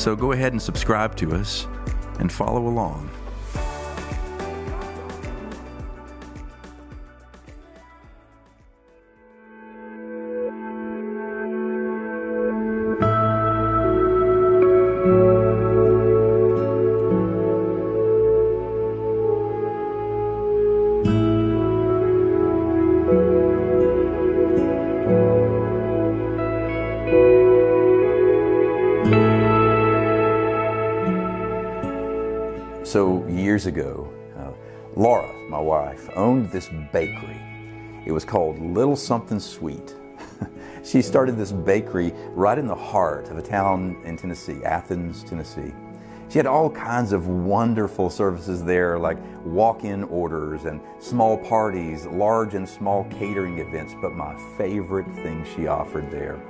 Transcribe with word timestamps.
So 0.00 0.16
go 0.16 0.32
ahead 0.32 0.52
and 0.52 0.62
subscribe 0.62 1.14
to 1.16 1.34
us 1.34 1.66
and 2.20 2.32
follow 2.32 2.66
along. 2.66 3.10
So, 32.90 33.24
years 33.28 33.66
ago, 33.66 34.12
uh, 34.36 34.50
Laura, 34.96 35.32
my 35.48 35.60
wife, 35.60 36.10
owned 36.16 36.50
this 36.50 36.68
bakery. 36.92 37.40
It 38.04 38.10
was 38.10 38.24
called 38.24 38.58
Little 38.58 38.96
Something 38.96 39.38
Sweet. 39.38 39.94
she 40.84 41.00
started 41.00 41.36
this 41.36 41.52
bakery 41.52 42.12
right 42.30 42.58
in 42.58 42.66
the 42.66 42.74
heart 42.74 43.28
of 43.28 43.38
a 43.38 43.42
town 43.42 44.02
in 44.04 44.16
Tennessee, 44.16 44.64
Athens, 44.64 45.22
Tennessee. 45.22 45.72
She 46.30 46.38
had 46.38 46.46
all 46.46 46.68
kinds 46.68 47.12
of 47.12 47.28
wonderful 47.28 48.10
services 48.10 48.64
there, 48.64 48.98
like 48.98 49.18
walk 49.44 49.84
in 49.84 50.02
orders 50.02 50.64
and 50.64 50.80
small 50.98 51.38
parties, 51.38 52.06
large 52.06 52.54
and 52.54 52.68
small 52.68 53.04
catering 53.04 53.60
events. 53.60 53.94
But 54.02 54.14
my 54.14 54.34
favorite 54.58 55.06
thing 55.22 55.46
she 55.54 55.68
offered 55.68 56.10
there 56.10 56.42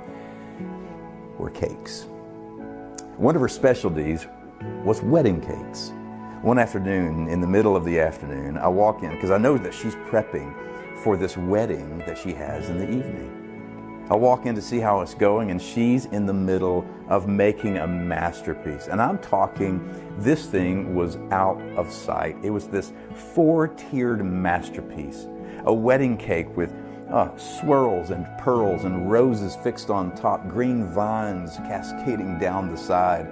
were 1.37 1.51
cakes. 1.51 2.07
One 3.17 3.35
of 3.35 3.41
her 3.41 3.47
specialties 3.47 4.25
was 4.83 5.03
wedding 5.03 5.39
cakes. 5.39 5.93
One 6.41 6.57
afternoon, 6.57 7.27
in 7.27 7.39
the 7.39 7.45
middle 7.45 7.75
of 7.75 7.85
the 7.85 7.99
afternoon, 7.99 8.57
I 8.57 8.67
walk 8.67 9.03
in 9.03 9.11
because 9.11 9.29
I 9.29 9.37
know 9.37 9.59
that 9.59 9.75
she's 9.75 9.93
prepping 9.93 10.51
for 11.03 11.15
this 11.15 11.37
wedding 11.37 11.99
that 11.99 12.17
she 12.17 12.33
has 12.33 12.67
in 12.67 12.79
the 12.79 12.89
evening. 12.89 14.07
I 14.09 14.15
walk 14.15 14.47
in 14.47 14.55
to 14.55 14.61
see 14.61 14.79
how 14.79 15.01
it's 15.01 15.13
going, 15.13 15.51
and 15.51 15.61
she's 15.61 16.05
in 16.05 16.25
the 16.25 16.33
middle 16.33 16.83
of 17.09 17.27
making 17.27 17.77
a 17.77 17.85
masterpiece. 17.85 18.87
And 18.87 18.99
I'm 18.99 19.19
talking, 19.19 19.87
this 20.17 20.47
thing 20.47 20.95
was 20.95 21.17
out 21.29 21.61
of 21.77 21.91
sight. 21.93 22.35
It 22.41 22.49
was 22.49 22.65
this 22.67 22.91
four 23.35 23.67
tiered 23.67 24.25
masterpiece 24.25 25.27
a 25.65 25.73
wedding 25.73 26.17
cake 26.17 26.57
with 26.57 26.73
uh, 27.11 27.37
swirls 27.37 28.09
and 28.09 28.25
pearls 28.39 28.83
and 28.83 29.11
roses 29.11 29.55
fixed 29.57 29.91
on 29.91 30.15
top, 30.15 30.47
green 30.47 30.87
vines 30.87 31.57
cascading 31.57 32.39
down 32.39 32.71
the 32.71 32.77
side. 32.77 33.27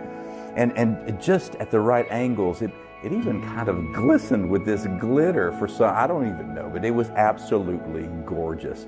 And, 0.55 0.71
and 0.77 1.19
just 1.19 1.55
at 1.55 1.71
the 1.71 1.79
right 1.79 2.05
angles, 2.11 2.61
it, 2.61 2.71
it 3.03 3.11
even 3.14 3.42
kind 3.42 3.69
of 3.69 3.94
glistened 3.94 4.50
with 4.50 4.66
this 4.66 4.86
glitter 5.00 5.52
for 5.53 5.67
some, 5.67 5.96
I 5.96 6.06
don't 6.07 6.28
even 6.28 6.53
know, 6.53 6.69
but 6.72 6.84
it 6.84 6.91
was 6.91 7.09
absolutely 7.12 8.07
gorgeous. 8.25 8.88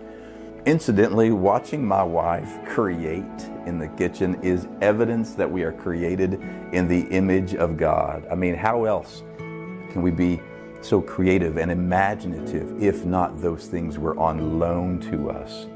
Incidentally, 0.66 1.32
watching 1.32 1.84
my 1.84 2.04
wife 2.04 2.64
create 2.68 3.24
in 3.66 3.80
the 3.80 3.88
kitchen 3.88 4.38
is 4.44 4.68
evidence 4.82 5.34
that 5.34 5.50
we 5.50 5.64
are 5.64 5.72
created 5.72 6.34
in 6.72 6.88
the 6.88 7.02
image 7.08 7.56
of 7.56 7.78
God. 7.78 8.28
I 8.30 8.36
mean, 8.36 8.54
how 8.54 8.84
else 8.84 9.24
can 9.38 10.02
we 10.02 10.12
be 10.12 10.40
so 10.82 11.02
creative 11.02 11.58
and 11.58 11.72
imaginative 11.72 12.82
if 12.82 13.06
not 13.06 13.42
those 13.42 13.68
things 13.68 13.98
were 13.98 14.18
on 14.20 14.60
loan 14.60 15.00
to 15.00 15.30
us 15.30 15.68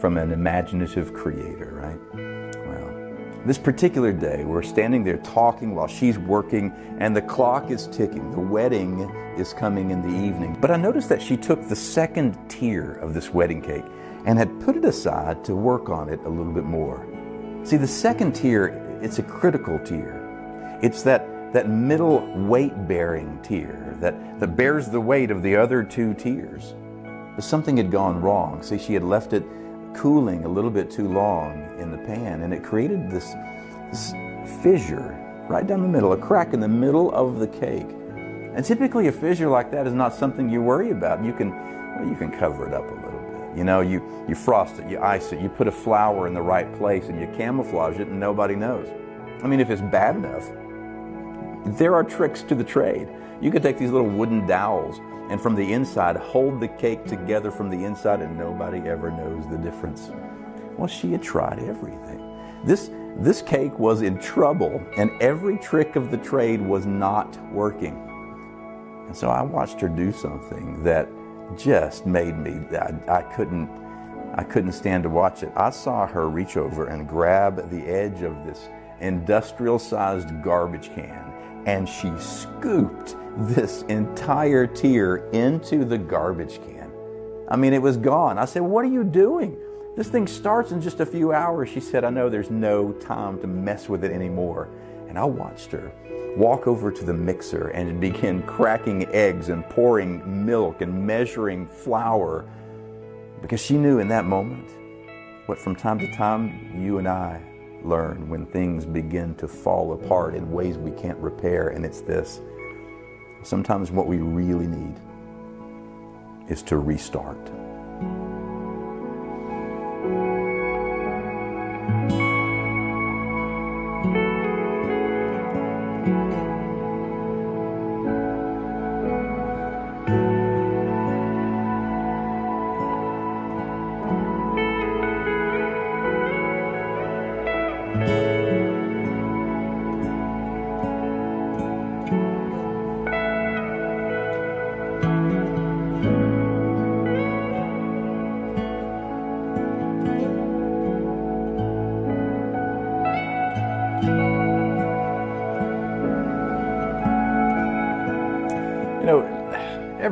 from 0.00 0.16
an 0.16 0.32
imaginative 0.32 1.12
creator, 1.12 1.74
right? 1.80 2.33
This 3.44 3.58
particular 3.58 4.10
day, 4.10 4.42
we're 4.42 4.62
standing 4.62 5.04
there 5.04 5.18
talking 5.18 5.74
while 5.74 5.86
she's 5.86 6.18
working, 6.18 6.72
and 6.98 7.14
the 7.14 7.20
clock 7.20 7.70
is 7.70 7.88
ticking. 7.88 8.30
The 8.30 8.40
wedding 8.40 9.00
is 9.36 9.52
coming 9.52 9.90
in 9.90 10.00
the 10.00 10.26
evening. 10.26 10.56
But 10.58 10.70
I 10.70 10.76
noticed 10.76 11.10
that 11.10 11.20
she 11.20 11.36
took 11.36 11.68
the 11.68 11.76
second 11.76 12.38
tier 12.48 12.92
of 13.02 13.12
this 13.12 13.34
wedding 13.34 13.60
cake 13.60 13.84
and 14.24 14.38
had 14.38 14.60
put 14.62 14.78
it 14.78 14.86
aside 14.86 15.44
to 15.44 15.54
work 15.54 15.90
on 15.90 16.08
it 16.08 16.20
a 16.24 16.28
little 16.28 16.54
bit 16.54 16.64
more. 16.64 17.06
See, 17.64 17.76
the 17.76 17.86
second 17.86 18.34
tier, 18.34 18.68
it's 19.02 19.18
a 19.18 19.22
critical 19.22 19.78
tier. 19.80 20.78
It's 20.82 21.02
that, 21.02 21.52
that 21.52 21.68
middle 21.68 22.26
weight 22.46 22.88
bearing 22.88 23.38
tier 23.42 23.94
that, 24.00 24.40
that 24.40 24.56
bears 24.56 24.88
the 24.88 25.02
weight 25.02 25.30
of 25.30 25.42
the 25.42 25.54
other 25.54 25.82
two 25.82 26.14
tiers. 26.14 26.74
But 27.34 27.44
something 27.44 27.76
had 27.76 27.90
gone 27.90 28.22
wrong. 28.22 28.62
See, 28.62 28.78
she 28.78 28.94
had 28.94 29.04
left 29.04 29.34
it 29.34 29.44
cooling 29.94 30.44
a 30.44 30.48
little 30.48 30.70
bit 30.70 30.90
too 30.90 31.08
long 31.08 31.78
in 31.78 31.90
the 31.90 31.98
pan, 31.98 32.42
and 32.42 32.52
it 32.52 32.62
created 32.62 33.10
this, 33.10 33.34
this 33.90 34.12
fissure 34.62 35.18
right 35.48 35.66
down 35.66 35.82
the 35.82 35.88
middle, 35.88 36.12
a 36.12 36.16
crack 36.16 36.52
in 36.54 36.60
the 36.60 36.68
middle 36.68 37.14
of 37.14 37.38
the 37.38 37.46
cake. 37.46 37.88
And 38.54 38.64
typically, 38.64 39.08
a 39.08 39.12
fissure 39.12 39.48
like 39.48 39.70
that 39.72 39.86
is 39.86 39.92
not 39.92 40.14
something 40.14 40.48
you 40.48 40.62
worry 40.62 40.90
about. 40.90 41.24
You 41.24 41.32
can, 41.32 41.50
well, 41.50 42.08
you 42.08 42.16
can 42.16 42.30
cover 42.30 42.66
it 42.66 42.74
up 42.74 42.88
a 42.88 42.94
little 42.94 43.20
bit. 43.20 43.58
You 43.58 43.64
know, 43.64 43.80
you, 43.80 44.02
you 44.28 44.34
frost 44.34 44.78
it, 44.78 44.88
you 44.88 44.98
ice 45.00 45.32
it, 45.32 45.40
you 45.40 45.48
put 45.48 45.68
a 45.68 45.72
flower 45.72 46.26
in 46.26 46.34
the 46.34 46.42
right 46.42 46.72
place, 46.76 47.08
and 47.08 47.20
you 47.20 47.26
camouflage 47.36 47.98
it, 47.98 48.08
and 48.08 48.18
nobody 48.18 48.54
knows. 48.54 48.88
I 49.42 49.46
mean, 49.46 49.60
if 49.60 49.70
it's 49.70 49.82
bad 49.82 50.16
enough, 50.16 50.50
there 51.64 51.94
are 51.94 52.04
tricks 52.04 52.42
to 52.42 52.54
the 52.54 52.64
trade. 52.64 53.08
You 53.40 53.50
could 53.50 53.62
take 53.62 53.78
these 53.78 53.90
little 53.90 54.08
wooden 54.08 54.46
dowels 54.46 55.00
and 55.30 55.40
from 55.40 55.54
the 55.54 55.72
inside 55.72 56.16
hold 56.16 56.60
the 56.60 56.68
cake 56.68 57.04
together 57.06 57.50
from 57.50 57.70
the 57.70 57.84
inside, 57.84 58.20
and 58.20 58.36
nobody 58.38 58.78
ever 58.88 59.10
knows 59.10 59.48
the 59.48 59.56
difference. 59.56 60.10
Well, 60.76 60.86
she 60.86 61.12
had 61.12 61.22
tried 61.22 61.60
everything. 61.60 62.20
This, 62.64 62.90
this 63.16 63.40
cake 63.40 63.78
was 63.78 64.02
in 64.02 64.18
trouble, 64.18 64.82
and 64.98 65.10
every 65.22 65.56
trick 65.58 65.96
of 65.96 66.10
the 66.10 66.18
trade 66.18 66.60
was 66.60 66.84
not 66.84 67.38
working. 67.52 67.94
And 69.06 69.16
so 69.16 69.28
I 69.28 69.42
watched 69.42 69.80
her 69.80 69.88
do 69.88 70.12
something 70.12 70.82
that 70.82 71.08
just 71.56 72.06
made 72.06 72.36
me, 72.36 72.58
I, 72.76 72.94
I 73.08 73.22
couldn't, 73.22 73.70
I 74.34 74.42
couldn't 74.42 74.72
stand 74.72 75.04
to 75.04 75.10
watch 75.10 75.42
it. 75.42 75.52
I 75.56 75.70
saw 75.70 76.06
her 76.06 76.28
reach 76.28 76.56
over 76.56 76.86
and 76.86 77.08
grab 77.08 77.70
the 77.70 77.86
edge 77.86 78.22
of 78.22 78.44
this 78.44 78.68
industrial 79.00 79.78
sized 79.78 80.42
garbage 80.42 80.90
can, 80.94 81.32
and 81.66 81.88
she 81.88 82.12
scooped 82.18 83.16
this 83.36 83.82
entire 83.82 84.66
tier 84.66 85.28
into 85.32 85.84
the 85.84 85.98
garbage 85.98 86.60
can. 86.64 86.90
I 87.48 87.56
mean, 87.56 87.72
it 87.72 87.82
was 87.82 87.96
gone. 87.96 88.38
I 88.38 88.44
said, 88.44 88.62
What 88.62 88.84
are 88.84 88.88
you 88.88 89.04
doing? 89.04 89.56
This 89.96 90.08
thing 90.08 90.26
starts 90.26 90.72
in 90.72 90.80
just 90.80 91.00
a 91.00 91.06
few 91.06 91.32
hours. 91.32 91.68
She 91.68 91.80
said, 91.80 92.04
I 92.04 92.10
know 92.10 92.28
there's 92.28 92.50
no 92.50 92.92
time 92.92 93.40
to 93.40 93.46
mess 93.46 93.88
with 93.88 94.04
it 94.04 94.10
anymore. 94.10 94.68
And 95.08 95.18
I 95.18 95.24
watched 95.24 95.70
her 95.70 95.92
walk 96.36 96.66
over 96.66 96.90
to 96.90 97.04
the 97.04 97.14
mixer 97.14 97.68
and 97.68 98.00
begin 98.00 98.42
cracking 98.42 99.06
eggs 99.14 99.50
and 99.50 99.64
pouring 99.70 100.44
milk 100.44 100.80
and 100.80 101.06
measuring 101.06 101.66
flour 101.66 102.44
because 103.40 103.60
she 103.60 103.76
knew 103.76 104.00
in 104.00 104.08
that 104.08 104.24
moment 104.24 104.68
what 105.46 105.58
from 105.58 105.76
time 105.76 105.98
to 105.98 106.12
time 106.16 106.72
you 106.74 106.98
and 106.98 107.06
I 107.06 107.40
learn 107.84 108.28
when 108.28 108.46
things 108.46 108.84
begin 108.84 109.34
to 109.36 109.48
fall 109.48 109.92
apart 109.92 110.34
in 110.34 110.50
ways 110.50 110.76
we 110.78 110.90
can't 110.92 111.18
repair. 111.18 111.68
And 111.68 111.84
it's 111.84 112.00
this 112.00 112.40
sometimes 113.42 113.90
what 113.90 114.06
we 114.06 114.18
really 114.18 114.66
need 114.66 114.94
is 116.48 116.62
to 116.62 116.78
restart. 116.78 117.50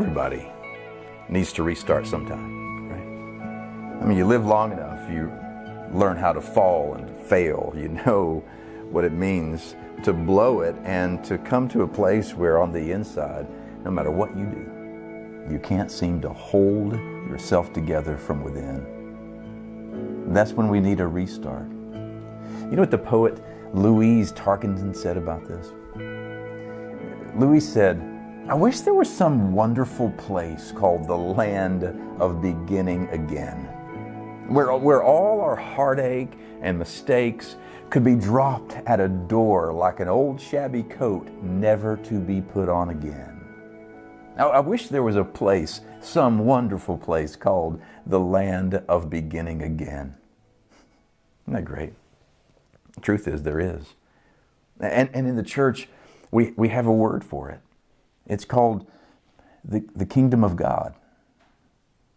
Everybody 0.02 0.50
needs 1.28 1.52
to 1.52 1.62
restart 1.62 2.04
sometime, 2.08 2.88
right? 2.88 4.02
I 4.02 4.04
mean, 4.04 4.18
you 4.18 4.26
live 4.26 4.44
long 4.44 4.72
enough, 4.72 5.08
you 5.08 5.32
learn 5.92 6.16
how 6.16 6.32
to 6.32 6.40
fall 6.40 6.94
and 6.94 7.08
fail. 7.26 7.72
You 7.76 7.86
know 7.86 8.42
what 8.90 9.04
it 9.04 9.12
means 9.12 9.76
to 10.02 10.12
blow 10.12 10.62
it 10.62 10.74
and 10.82 11.22
to 11.22 11.38
come 11.38 11.68
to 11.68 11.82
a 11.82 11.86
place 11.86 12.34
where 12.34 12.60
on 12.60 12.72
the 12.72 12.90
inside, 12.90 13.46
no 13.84 13.92
matter 13.92 14.10
what 14.10 14.36
you 14.36 14.44
do, 14.46 15.52
you 15.52 15.60
can't 15.60 15.88
seem 15.88 16.20
to 16.22 16.30
hold 16.30 16.94
yourself 16.94 17.72
together 17.72 18.16
from 18.16 18.42
within. 18.42 18.84
That's 20.32 20.52
when 20.52 20.66
we 20.66 20.80
need 20.80 20.98
a 20.98 21.06
restart. 21.06 21.70
You 21.70 22.72
know 22.72 22.82
what 22.82 22.90
the 22.90 22.98
poet 22.98 23.40
Louise 23.72 24.32
Tarkington 24.32 24.96
said 24.96 25.16
about 25.16 25.46
this? 25.46 25.72
Louise 27.36 27.72
said, 27.72 28.11
I 28.48 28.54
wish 28.54 28.80
there 28.80 28.92
was 28.92 29.08
some 29.08 29.52
wonderful 29.52 30.10
place 30.10 30.72
called 30.72 31.06
the 31.06 31.16
land 31.16 31.84
of 32.20 32.42
beginning 32.42 33.08
again, 33.10 33.68
where, 34.48 34.76
where 34.76 35.04
all 35.04 35.40
our 35.40 35.54
heartache 35.54 36.32
and 36.60 36.76
mistakes 36.76 37.54
could 37.88 38.02
be 38.02 38.16
dropped 38.16 38.72
at 38.84 38.98
a 38.98 39.08
door 39.08 39.72
like 39.72 40.00
an 40.00 40.08
old 40.08 40.40
shabby 40.40 40.82
coat, 40.82 41.28
never 41.40 41.96
to 41.98 42.18
be 42.18 42.40
put 42.40 42.68
on 42.68 42.90
again. 42.90 43.40
Now, 44.36 44.50
I 44.50 44.58
wish 44.58 44.88
there 44.88 45.04
was 45.04 45.16
a 45.16 45.22
place, 45.22 45.80
some 46.00 46.40
wonderful 46.40 46.98
place 46.98 47.36
called 47.36 47.80
the 48.06 48.18
land 48.18 48.82
of 48.88 49.08
beginning 49.08 49.62
again. 49.62 50.16
Isn't 51.44 51.54
that 51.54 51.64
great? 51.64 51.92
The 52.96 53.02
truth 53.02 53.28
is, 53.28 53.44
there 53.44 53.60
is. 53.60 53.94
And, 54.80 55.10
and 55.14 55.28
in 55.28 55.36
the 55.36 55.44
church, 55.44 55.88
we, 56.32 56.52
we 56.56 56.70
have 56.70 56.86
a 56.86 56.92
word 56.92 57.22
for 57.22 57.48
it. 57.48 57.60
It's 58.26 58.44
called 58.44 58.86
the, 59.64 59.84
the 59.94 60.06
kingdom 60.06 60.44
of 60.44 60.56
God. 60.56 60.94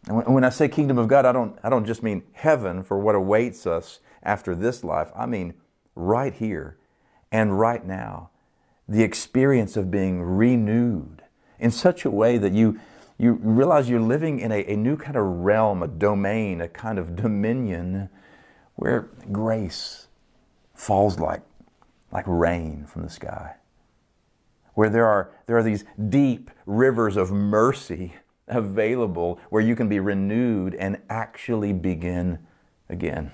And 0.07 0.33
when, 0.33 0.43
I 0.43 0.49
say 0.49 0.67
kingdom 0.67 0.97
of 0.97 1.07
God, 1.07 1.25
I 1.25 1.31
don't, 1.31 1.57
I 1.63 1.69
don't 1.69 1.85
just 1.85 2.03
mean 2.03 2.23
heaven 2.33 2.83
for 2.83 2.99
what 2.99 3.15
awaits 3.15 3.65
us 3.65 3.99
after 4.21 4.53
this 4.53 4.83
life. 4.83 5.09
I 5.15 5.25
mean 5.25 5.55
right 5.95 6.33
here 6.33 6.77
and 7.31 7.59
right 7.59 7.83
now. 7.83 8.29
The 8.87 9.01
experience 9.01 9.75
of 9.77 9.89
being 9.89 10.21
renewed 10.21 11.23
in 11.59 11.71
such 11.71 12.05
a 12.05 12.11
way 12.11 12.37
that 12.37 12.53
you, 12.53 12.79
you 13.17 13.33
realize 13.41 13.89
you're 13.89 13.99
living 13.99 14.39
in 14.39 14.51
a, 14.51 14.63
a 14.65 14.75
new 14.75 14.95
kind 14.95 15.15
of 15.15 15.23
realm, 15.23 15.81
a 15.81 15.87
domain, 15.87 16.61
a 16.61 16.67
kind 16.67 16.99
of 16.99 17.15
dominion 17.15 18.09
where 18.75 19.09
grace 19.31 20.07
falls 20.75 21.19
like, 21.19 21.41
like 22.11 22.25
rain 22.27 22.85
from 22.85 23.01
the 23.01 23.09
sky 23.09 23.55
where 24.75 24.89
there 24.89 25.05
are, 25.05 25.31
there 25.47 25.57
are 25.57 25.63
these 25.63 25.83
deep 26.09 26.51
rivers 26.65 27.17
of 27.17 27.31
mercy 27.31 28.13
available 28.47 29.39
where 29.49 29.61
you 29.61 29.75
can 29.75 29.89
be 29.89 29.99
renewed 29.99 30.75
and 30.75 31.01
actually 31.09 31.73
begin 31.73 32.39
again. 32.89 33.31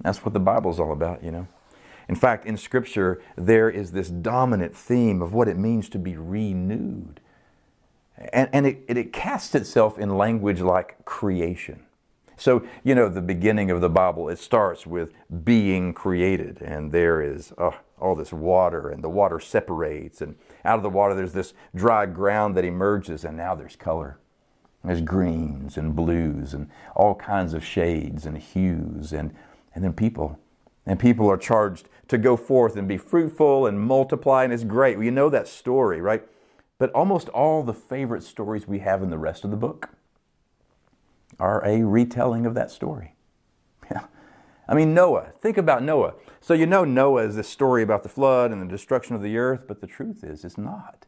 That's 0.00 0.24
what 0.24 0.34
the 0.34 0.40
Bible's 0.40 0.80
all 0.80 0.92
about, 0.92 1.22
you 1.22 1.30
know. 1.30 1.46
In 2.08 2.14
fact, 2.14 2.44
in 2.44 2.56
Scripture, 2.56 3.22
there 3.36 3.70
is 3.70 3.92
this 3.92 4.10
dominant 4.10 4.76
theme 4.76 5.22
of 5.22 5.32
what 5.32 5.48
it 5.48 5.56
means 5.56 5.88
to 5.90 5.98
be 5.98 6.16
renewed. 6.16 7.20
And, 8.32 8.48
and 8.52 8.66
it, 8.66 8.84
it, 8.88 8.96
it 8.98 9.12
casts 9.12 9.54
itself 9.54 9.98
in 9.98 10.16
language 10.18 10.60
like 10.60 11.04
creation. 11.04 11.83
So, 12.36 12.66
you 12.82 12.94
know, 12.94 13.08
the 13.08 13.22
beginning 13.22 13.70
of 13.70 13.80
the 13.80 13.88
Bible, 13.88 14.28
it 14.28 14.38
starts 14.38 14.86
with 14.86 15.12
being 15.44 15.94
created, 15.94 16.60
and 16.60 16.90
there 16.90 17.22
is 17.22 17.52
oh, 17.58 17.76
all 18.00 18.14
this 18.14 18.32
water, 18.32 18.88
and 18.88 19.02
the 19.02 19.08
water 19.08 19.38
separates, 19.38 20.20
and 20.20 20.36
out 20.64 20.76
of 20.76 20.82
the 20.82 20.90
water 20.90 21.14
there's 21.14 21.32
this 21.32 21.54
dry 21.74 22.06
ground 22.06 22.56
that 22.56 22.64
emerges, 22.64 23.24
and 23.24 23.36
now 23.36 23.54
there's 23.54 23.76
color. 23.76 24.18
There's 24.82 25.00
greens 25.00 25.78
and 25.78 25.96
blues 25.96 26.52
and 26.52 26.68
all 26.94 27.14
kinds 27.14 27.54
of 27.54 27.64
shades 27.64 28.26
and 28.26 28.36
hues, 28.36 29.12
and, 29.12 29.34
and 29.74 29.82
then 29.82 29.94
people. 29.94 30.38
And 30.86 30.98
people 31.00 31.30
are 31.30 31.38
charged 31.38 31.88
to 32.08 32.18
go 32.18 32.36
forth 32.36 32.76
and 32.76 32.86
be 32.86 32.98
fruitful 32.98 33.66
and 33.66 33.80
multiply, 33.80 34.44
and 34.44 34.52
it's 34.52 34.64
great. 34.64 34.96
Well, 34.96 35.04
you 35.04 35.10
know 35.10 35.30
that 35.30 35.48
story, 35.48 36.02
right? 36.02 36.22
But 36.78 36.90
almost 36.90 37.30
all 37.30 37.62
the 37.62 37.72
favorite 37.72 38.22
stories 38.22 38.68
we 38.68 38.80
have 38.80 39.02
in 39.02 39.08
the 39.08 39.16
rest 39.16 39.44
of 39.44 39.50
the 39.50 39.56
book 39.56 39.88
are 41.38 41.64
a 41.64 41.82
retelling 41.82 42.46
of 42.46 42.54
that 42.54 42.70
story. 42.70 43.14
Yeah. 43.90 44.06
I 44.68 44.74
mean, 44.74 44.94
Noah, 44.94 45.32
think 45.40 45.58
about 45.58 45.82
Noah. 45.82 46.14
So 46.40 46.54
you 46.54 46.66
know 46.66 46.84
Noah 46.84 47.24
is 47.24 47.36
this 47.36 47.48
story 47.48 47.82
about 47.82 48.02
the 48.02 48.08
flood 48.08 48.50
and 48.50 48.62
the 48.62 48.66
destruction 48.66 49.14
of 49.14 49.22
the 49.22 49.36
earth, 49.36 49.64
but 49.66 49.80
the 49.80 49.86
truth 49.86 50.24
is, 50.24 50.44
it's 50.44 50.58
not 50.58 51.06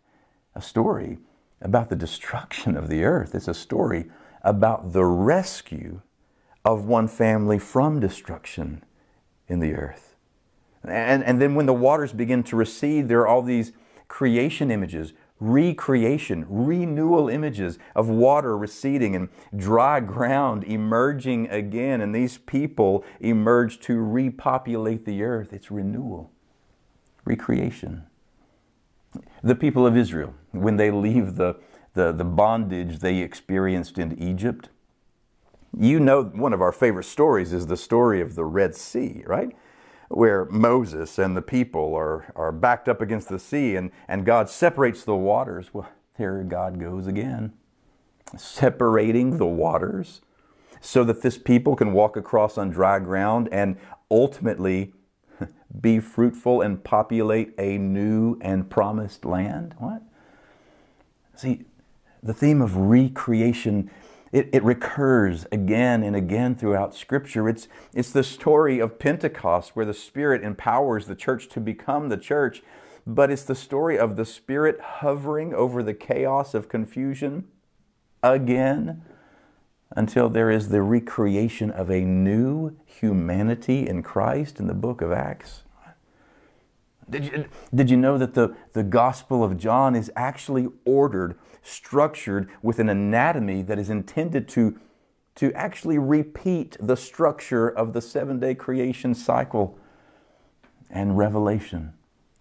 a 0.55 0.63
story 0.63 1.19
about 1.61 1.89
the 1.89 1.97
destruction 1.97 2.77
of 2.77 2.89
the 2.89 3.05
earth. 3.05 3.35
It's 3.35 3.49
a 3.49 3.55
story 3.55 4.11
about 4.43 4.93
the 4.93 5.05
rescue 5.05 6.03
of 6.65 6.85
one 6.87 7.09
family 7.09 7.59
from 7.59 8.01
destruction 8.01 8.85
in 9.49 9.61
the 9.61 9.75
earth. 9.75 10.17
And, 10.85 11.25
and 11.25 11.41
then 11.41 11.55
when 11.55 11.67
the 11.67 11.75
waters 11.75 12.13
begin 12.13 12.43
to 12.45 12.57
recede, 12.57 13.09
there 13.09 13.21
are 13.21 13.27
all 13.27 13.43
these 13.43 13.73
creation 14.09 14.71
images 14.71 15.13
recreation, 15.39 16.47
renewal 16.49 17.29
images 17.29 17.79
of 17.95 18.09
water 18.09 18.57
receding 18.57 19.15
and 19.15 19.29
dry 19.55 20.01
ground 20.01 20.65
emerging 20.65 21.49
again, 21.51 22.01
and 22.01 22.15
these 22.15 22.39
people 22.39 23.05
emerge 23.21 23.81
to 23.81 23.99
repopulate 24.01 25.05
the 25.05 25.23
earth. 25.23 25.53
It's 25.53 25.71
renewal, 25.71 26.33
recreation. 27.25 28.05
The 29.43 29.55
people 29.55 29.87
of 29.87 29.97
Israel, 29.97 30.35
when 30.53 30.77
they 30.77 30.91
leave 30.91 31.37
the, 31.37 31.57
the, 31.95 32.13
the 32.13 32.25
bondage 32.25 33.01
they 33.01 33.19
experienced 33.19 33.99
in 33.99 34.19
Egypt, 34.19 34.71
you 35.79 36.01
know, 36.01 36.25
one 36.25 36.55
of 36.55 36.63
our 36.63 36.73
favorite 36.73 37.05
stories 37.05 37.53
is 37.53 37.67
the 37.67 37.77
story 37.77 38.21
of 38.23 38.35
the 38.35 38.45
Red 38.45 38.75
Sea, 38.75 39.23
right? 39.27 39.55
Where 40.09 40.45
Moses 40.47 41.19
and 41.19 41.37
the 41.37 41.43
people 41.43 41.95
are, 41.95 42.33
are 42.37 42.53
backed 42.53 42.89
up 42.89 43.01
against 43.01 43.29
the 43.29 43.39
sea 43.39 43.77
and, 43.77 43.91
and 44.09 44.25
God 44.25 44.49
separates 44.49 45.05
the 45.05 45.17
waters. 45.17 45.73
Well, 45.73 45.89
there 46.19 46.43
God 46.45 46.81
goes 46.81 47.07
again, 47.07 47.53
separating 48.37 49.39
the 49.39 49.47
waters 49.47 50.21
so 50.81 51.05
that 51.05 51.23
this 51.23 51.39
people 51.39 51.77
can 51.77 51.93
walk 51.93 52.17
across 52.17 52.57
on 52.57 52.71
dry 52.71 52.99
ground 52.99 53.49
and 53.51 53.77
ultimately 54.11 54.93
be 55.81 55.99
fruitful 55.99 56.63
and 56.63 56.83
populate 56.83 57.53
a 57.59 57.79
new 57.79 58.39
and 58.41 58.71
promised 58.71 59.25
land. 59.25 59.75
What? 59.79 60.03
See, 61.35 61.65
the 62.23 62.33
theme 62.33 62.63
of 62.63 62.77
recreation 62.77 63.91
it, 64.33 64.49
it 64.53 64.63
recurs 64.63 65.47
again 65.53 66.03
and 66.03 66.17
again 66.17 66.55
throughout 66.55 66.95
Scripture. 66.95 67.49
It's, 67.49 67.69
it's 67.95 68.11
the 68.11 68.25
story 68.25 68.79
of 68.79 68.99
Pentecost 68.99 69.75
where 69.75 69.87
the 69.87 69.95
Spirit 69.95 70.43
empowers 70.43 71.07
the 71.07 71.15
church 71.15 71.49
to 71.51 71.61
become 71.61 72.09
the 72.09 72.17
church, 72.17 72.63
but 73.07 73.31
it's 73.31 73.45
the 73.45 73.55
story 73.55 73.99
of 73.99 74.17
the 74.17 74.25
Spirit 74.25 74.81
hovering 74.81 75.55
over 75.55 75.83
the 75.83 75.95
chaos 75.95 76.55
of 76.55 76.69
confusion 76.69 77.47
again 78.23 79.03
until 79.95 80.29
there 80.29 80.51
is 80.51 80.69
the 80.69 80.83
recreation 80.83 81.71
of 81.71 81.91
a 81.91 82.01
new 82.01 82.77
humanity 82.85 83.89
in 83.89 84.03
Christ 84.03 84.59
in 84.59 84.67
the 84.67 84.75
book 84.75 85.01
of 85.01 85.13
Acts. 85.13 85.63
Did 87.09 87.25
you, 87.25 87.45
did 87.75 87.91
you 87.91 87.97
know 87.97 88.19
that 88.19 88.35
the, 88.35 88.55
the 88.73 88.83
Gospel 88.83 89.45
of 89.45 89.57
John 89.57 89.95
is 89.95 90.11
actually 90.17 90.69
ordered, 90.85 91.39
structured 91.63 92.49
with 92.63 92.79
an 92.79 92.89
anatomy 92.89 93.63
that 93.63 93.79
is 93.79 93.91
intended 93.91 94.49
to, 94.49 94.79
to 95.37 95.53
actually 95.53 95.99
repeat 95.99 96.77
the 96.81 96.97
structure 96.97 97.69
of 97.69 97.93
the 97.93 98.01
seven 98.01 98.41
day 98.41 98.55
creation 98.55 99.15
cycle 99.15 99.79
and 100.91 101.17
revelation? 101.17 101.93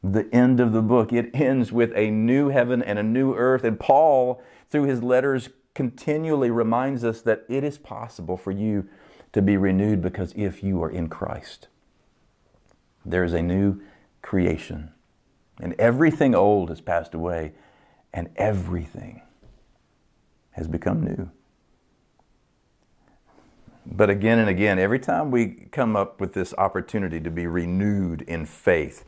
The 0.03 0.27
end 0.33 0.59
of 0.59 0.71
the 0.71 0.81
book, 0.81 1.13
it 1.13 1.29
ends 1.33 1.71
with 1.71 1.91
a 1.95 2.09
new 2.09 2.49
heaven 2.49 2.81
and 2.81 2.97
a 2.97 3.03
new 3.03 3.35
earth. 3.35 3.63
And 3.63 3.79
Paul, 3.79 4.41
through 4.69 4.83
his 4.83 5.03
letters, 5.03 5.49
continually 5.75 6.49
reminds 6.49 7.03
us 7.03 7.21
that 7.21 7.43
it 7.49 7.63
is 7.63 7.77
possible 7.77 8.37
for 8.37 8.51
you 8.51 8.87
to 9.33 9.41
be 9.41 9.57
renewed 9.57 10.01
because 10.01 10.33
if 10.35 10.63
you 10.63 10.81
are 10.81 10.89
in 10.89 11.09
Christ, 11.09 11.67
there 13.05 13.23
is 13.23 13.33
a 13.33 13.41
new 13.41 13.81
creation. 14.25 14.91
And 15.61 15.73
everything 15.79 16.35
old 16.35 16.69
has 16.69 16.81
passed 16.81 17.13
away, 17.13 17.53
and 18.11 18.29
everything 18.35 19.21
has 20.51 20.67
become 20.67 21.03
new. 21.03 21.29
But 23.85 24.09
again 24.09 24.39
and 24.39 24.49
again, 24.49 24.79
every 24.79 24.99
time 24.99 25.29
we 25.29 25.67
come 25.71 25.95
up 25.95 26.19
with 26.19 26.33
this 26.33 26.55
opportunity 26.57 27.19
to 27.21 27.29
be 27.29 27.45
renewed 27.45 28.23
in 28.23 28.47
faith, 28.47 29.05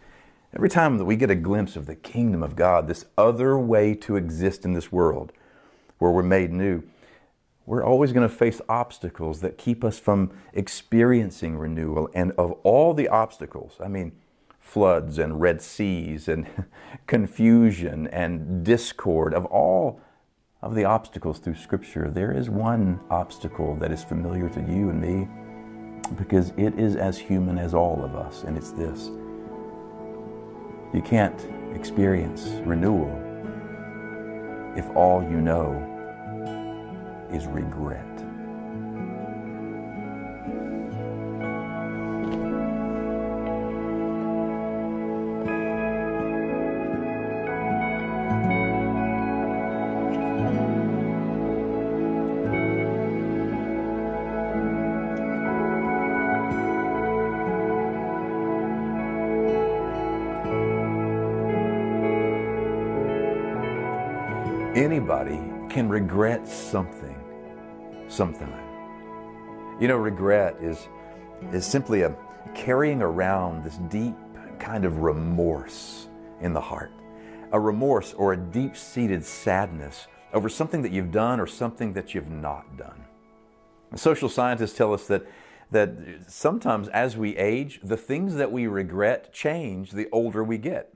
every 0.55 0.69
time 0.69 0.99
that 0.99 1.05
we 1.05 1.15
get 1.15 1.31
a 1.31 1.35
glimpse 1.35 1.75
of 1.75 1.87
the 1.87 1.95
kingdom 1.95 2.43
of 2.43 2.55
God, 2.55 2.87
this 2.87 3.05
other 3.17 3.57
way 3.57 3.95
to 3.95 4.15
exist 4.15 4.65
in 4.65 4.73
this 4.73 4.91
world 4.91 5.33
where 5.97 6.11
we're 6.11 6.21
made 6.21 6.53
new, 6.53 6.83
we're 7.65 7.83
always 7.83 8.13
going 8.13 8.27
to 8.27 8.33
face 8.33 8.61
obstacles 8.69 9.41
that 9.41 9.57
keep 9.57 9.83
us 9.83 9.99
from 9.99 10.31
experiencing 10.53 11.57
renewal. 11.57 12.07
And 12.13 12.33
of 12.37 12.51
all 12.63 12.93
the 12.93 13.07
obstacles, 13.07 13.77
I 13.83 13.87
mean, 13.87 14.11
floods 14.67 15.17
and 15.17 15.39
Red 15.39 15.61
Seas 15.61 16.27
and 16.27 16.45
confusion 17.07 18.07
and 18.07 18.65
discord, 18.65 19.33
of 19.33 19.45
all 19.45 20.01
of 20.61 20.75
the 20.75 20.85
obstacles 20.85 21.39
through 21.39 21.55
Scripture, 21.55 22.09
there 22.09 22.31
is 22.31 22.49
one 22.49 22.99
obstacle 23.09 23.75
that 23.75 23.91
is 23.91 24.03
familiar 24.03 24.49
to 24.49 24.59
you 24.61 24.89
and 24.89 24.99
me 24.99 25.27
because 26.15 26.51
it 26.57 26.77
is 26.79 26.95
as 26.95 27.17
human 27.17 27.57
as 27.57 27.73
all 27.73 28.03
of 28.03 28.15
us, 28.15 28.43
and 28.43 28.57
it's 28.57 28.71
this. 28.71 29.09
You 30.93 31.01
can't 31.03 31.47
experience 31.75 32.47
renewal 32.65 33.11
if 34.75 34.89
all 34.95 35.21
you 35.21 35.41
know 35.41 35.73
is 37.31 37.45
regret. 37.47 38.06
Can 65.77 65.87
regret 65.87 66.47
something 66.47 67.15
sometime. 68.07 68.63
You 69.79 69.87
know, 69.87 69.97
regret 69.97 70.57
is, 70.59 70.87
is 71.53 71.67
simply 71.67 72.01
a 72.01 72.15
carrying 72.55 73.03
around 73.03 73.63
this 73.63 73.77
deep 73.87 74.15
kind 74.57 74.85
of 74.85 75.01
remorse 75.03 76.07
in 76.41 76.51
the 76.51 76.59
heart. 76.59 76.91
A 77.51 77.59
remorse 77.59 78.15
or 78.15 78.33
a 78.33 78.37
deep 78.37 78.75
seated 78.75 79.23
sadness 79.23 80.07
over 80.33 80.49
something 80.49 80.81
that 80.81 80.91
you've 80.91 81.11
done 81.11 81.39
or 81.39 81.45
something 81.45 81.93
that 81.93 82.15
you've 82.15 82.31
not 82.31 82.75
done. 82.75 83.05
Social 83.93 84.29
scientists 84.29 84.75
tell 84.75 84.95
us 84.95 85.05
that, 85.05 85.27
that 85.69 85.91
sometimes 86.25 86.87
as 86.87 87.15
we 87.15 87.37
age, 87.37 87.81
the 87.83 87.97
things 87.97 88.33
that 88.33 88.51
we 88.51 88.65
regret 88.65 89.31
change 89.31 89.91
the 89.91 90.09
older 90.11 90.43
we 90.43 90.57
get. 90.57 90.91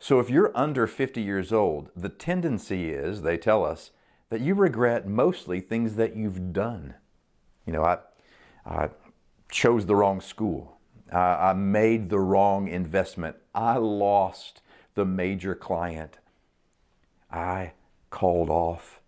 So 0.00 0.18
if 0.18 0.28
you're 0.28 0.50
under 0.56 0.88
50 0.88 1.22
years 1.22 1.52
old, 1.52 1.90
the 1.94 2.08
tendency 2.08 2.90
is, 2.90 3.22
they 3.22 3.36
tell 3.36 3.64
us, 3.64 3.92
that 4.34 4.40
you 4.40 4.56
regret 4.56 5.06
mostly 5.06 5.60
things 5.60 5.94
that 5.94 6.16
you've 6.16 6.52
done. 6.52 6.94
You 7.66 7.72
know, 7.72 7.84
I, 7.84 7.98
I 8.66 8.88
chose 9.48 9.86
the 9.86 9.94
wrong 9.94 10.20
school. 10.20 10.76
I, 11.12 11.50
I 11.50 11.52
made 11.52 12.10
the 12.10 12.18
wrong 12.18 12.66
investment. 12.66 13.36
I 13.54 13.76
lost 13.76 14.60
the 14.96 15.04
major 15.04 15.54
client. 15.54 16.18
I 17.30 17.74
called 18.10 18.50
off 18.50 19.00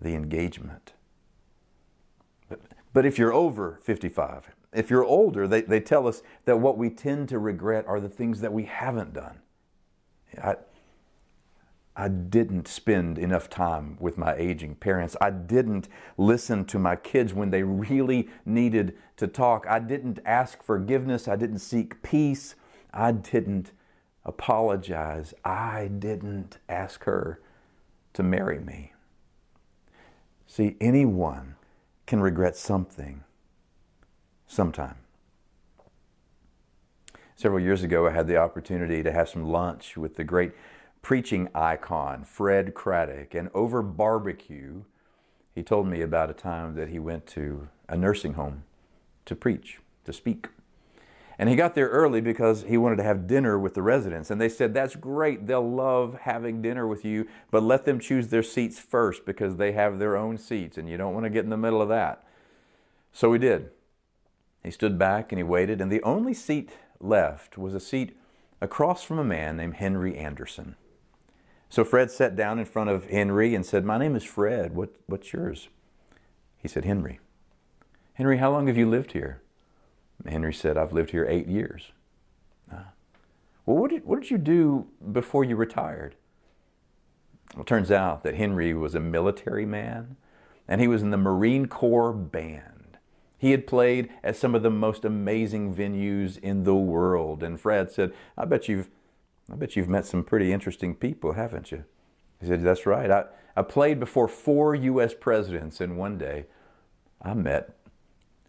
the 0.00 0.14
engagement. 0.14 0.92
But, 2.48 2.60
but 2.92 3.04
if 3.04 3.18
you're 3.18 3.32
over 3.32 3.80
55, 3.82 4.54
if 4.72 4.90
you're 4.90 5.04
older, 5.04 5.48
they, 5.48 5.62
they 5.62 5.80
tell 5.80 6.06
us 6.06 6.22
that 6.44 6.60
what 6.60 6.78
we 6.78 6.88
tend 6.88 7.28
to 7.30 7.40
regret 7.40 7.84
are 7.88 7.98
the 7.98 8.08
things 8.08 8.40
that 8.42 8.52
we 8.52 8.62
haven't 8.62 9.12
done. 9.12 9.40
I, 10.40 10.54
I 11.94 12.08
didn't 12.08 12.68
spend 12.68 13.18
enough 13.18 13.50
time 13.50 13.96
with 14.00 14.16
my 14.16 14.34
aging 14.34 14.76
parents. 14.76 15.14
I 15.20 15.30
didn't 15.30 15.88
listen 16.16 16.64
to 16.66 16.78
my 16.78 16.96
kids 16.96 17.34
when 17.34 17.50
they 17.50 17.62
really 17.62 18.28
needed 18.46 18.96
to 19.18 19.26
talk. 19.26 19.66
I 19.68 19.78
didn't 19.78 20.18
ask 20.24 20.62
forgiveness. 20.62 21.28
I 21.28 21.36
didn't 21.36 21.58
seek 21.58 22.02
peace. 22.02 22.54
I 22.94 23.12
didn't 23.12 23.72
apologize. 24.24 25.34
I 25.44 25.90
didn't 25.98 26.58
ask 26.68 27.04
her 27.04 27.40
to 28.14 28.22
marry 28.22 28.58
me. 28.58 28.92
See, 30.46 30.76
anyone 30.80 31.56
can 32.06 32.20
regret 32.20 32.56
something 32.56 33.24
sometime. 34.46 34.96
Several 37.36 37.60
years 37.60 37.82
ago, 37.82 38.06
I 38.06 38.10
had 38.10 38.28
the 38.28 38.36
opportunity 38.36 39.02
to 39.02 39.10
have 39.12 39.28
some 39.28 39.44
lunch 39.44 39.96
with 39.96 40.16
the 40.16 40.24
great 40.24 40.52
preaching 41.02 41.48
icon, 41.54 42.24
Fred 42.24 42.74
Craddock. 42.74 43.34
And 43.34 43.50
over 43.52 43.82
barbecue, 43.82 44.84
he 45.54 45.62
told 45.62 45.86
me 45.86 46.00
about 46.00 46.30
a 46.30 46.34
time 46.34 46.74
that 46.76 46.88
he 46.88 46.98
went 46.98 47.26
to 47.28 47.68
a 47.88 47.96
nursing 47.96 48.34
home 48.34 48.62
to 49.26 49.36
preach, 49.36 49.80
to 50.04 50.12
speak. 50.12 50.48
And 51.38 51.48
he 51.48 51.56
got 51.56 51.74
there 51.74 51.88
early 51.88 52.20
because 52.20 52.62
he 52.62 52.76
wanted 52.76 52.96
to 52.96 53.02
have 53.02 53.26
dinner 53.26 53.58
with 53.58 53.74
the 53.74 53.82
residents. 53.82 54.30
And 54.30 54.40
they 54.40 54.48
said, 54.48 54.74
That's 54.74 54.94
great. 54.94 55.46
They'll 55.46 55.68
love 55.68 56.18
having 56.22 56.62
dinner 56.62 56.86
with 56.86 57.04
you, 57.04 57.26
but 57.50 57.62
let 57.62 57.84
them 57.84 57.98
choose 57.98 58.28
their 58.28 58.42
seats 58.42 58.78
first 58.78 59.26
because 59.26 59.56
they 59.56 59.72
have 59.72 59.98
their 59.98 60.16
own 60.16 60.38
seats 60.38 60.78
and 60.78 60.88
you 60.88 60.96
don't 60.96 61.14
want 61.14 61.24
to 61.24 61.30
get 61.30 61.44
in 61.44 61.50
the 61.50 61.56
middle 61.56 61.82
of 61.82 61.88
that. 61.88 62.22
So 63.12 63.32
he 63.32 63.38
did. 63.38 63.70
He 64.62 64.70
stood 64.70 64.98
back 64.98 65.32
and 65.32 65.38
he 65.38 65.42
waited, 65.42 65.80
and 65.80 65.90
the 65.90 66.02
only 66.02 66.34
seat 66.34 66.70
left 67.00 67.58
was 67.58 67.74
a 67.74 67.80
seat 67.80 68.16
across 68.60 69.02
from 69.02 69.18
a 69.18 69.24
man 69.24 69.56
named 69.56 69.74
Henry 69.74 70.16
Anderson. 70.16 70.76
So 71.72 71.84
Fred 71.84 72.10
sat 72.10 72.36
down 72.36 72.58
in 72.58 72.66
front 72.66 72.90
of 72.90 73.06
Henry 73.06 73.54
and 73.54 73.64
said, 73.64 73.82
My 73.82 73.96
name 73.96 74.14
is 74.14 74.24
Fred. 74.24 74.74
What, 74.74 74.90
what's 75.06 75.32
yours? 75.32 75.70
He 76.58 76.68
said, 76.68 76.84
Henry. 76.84 77.18
Henry, 78.12 78.36
how 78.36 78.52
long 78.52 78.66
have 78.66 78.76
you 78.76 78.86
lived 78.86 79.12
here? 79.12 79.40
Henry 80.26 80.52
said, 80.52 80.76
I've 80.76 80.92
lived 80.92 81.12
here 81.12 81.24
eight 81.26 81.46
years. 81.46 81.92
Ah. 82.70 82.88
Well, 83.64 83.78
what 83.78 83.90
did, 83.90 84.04
what 84.04 84.20
did 84.20 84.30
you 84.30 84.36
do 84.36 84.86
before 85.12 85.44
you 85.44 85.56
retired? 85.56 86.14
Well, 87.54 87.62
it 87.62 87.68
turns 87.68 87.90
out 87.90 88.22
that 88.22 88.34
Henry 88.34 88.74
was 88.74 88.94
a 88.94 89.00
military 89.00 89.64
man 89.64 90.16
and 90.68 90.78
he 90.78 90.88
was 90.88 91.00
in 91.00 91.08
the 91.08 91.16
Marine 91.16 91.68
Corps 91.68 92.12
band. 92.12 92.98
He 93.38 93.52
had 93.52 93.66
played 93.66 94.10
at 94.22 94.36
some 94.36 94.54
of 94.54 94.62
the 94.62 94.70
most 94.70 95.06
amazing 95.06 95.74
venues 95.74 96.38
in 96.38 96.64
the 96.64 96.74
world. 96.74 97.42
And 97.42 97.58
Fred 97.58 97.90
said, 97.90 98.12
I 98.36 98.44
bet 98.44 98.68
you've, 98.68 98.90
I 99.52 99.56
bet 99.56 99.76
you've 99.76 99.88
met 99.88 100.06
some 100.06 100.24
pretty 100.24 100.52
interesting 100.52 100.94
people, 100.94 101.32
haven't 101.32 101.70
you? 101.70 101.84
He 102.40 102.46
said, 102.46 102.62
That's 102.62 102.86
right. 102.86 103.10
I, 103.10 103.24
I 103.54 103.62
played 103.62 104.00
before 104.00 104.28
four 104.28 104.74
U.S. 104.74 105.14
presidents, 105.18 105.80
and 105.80 105.98
one 105.98 106.16
day 106.16 106.46
I 107.20 107.34
met 107.34 107.76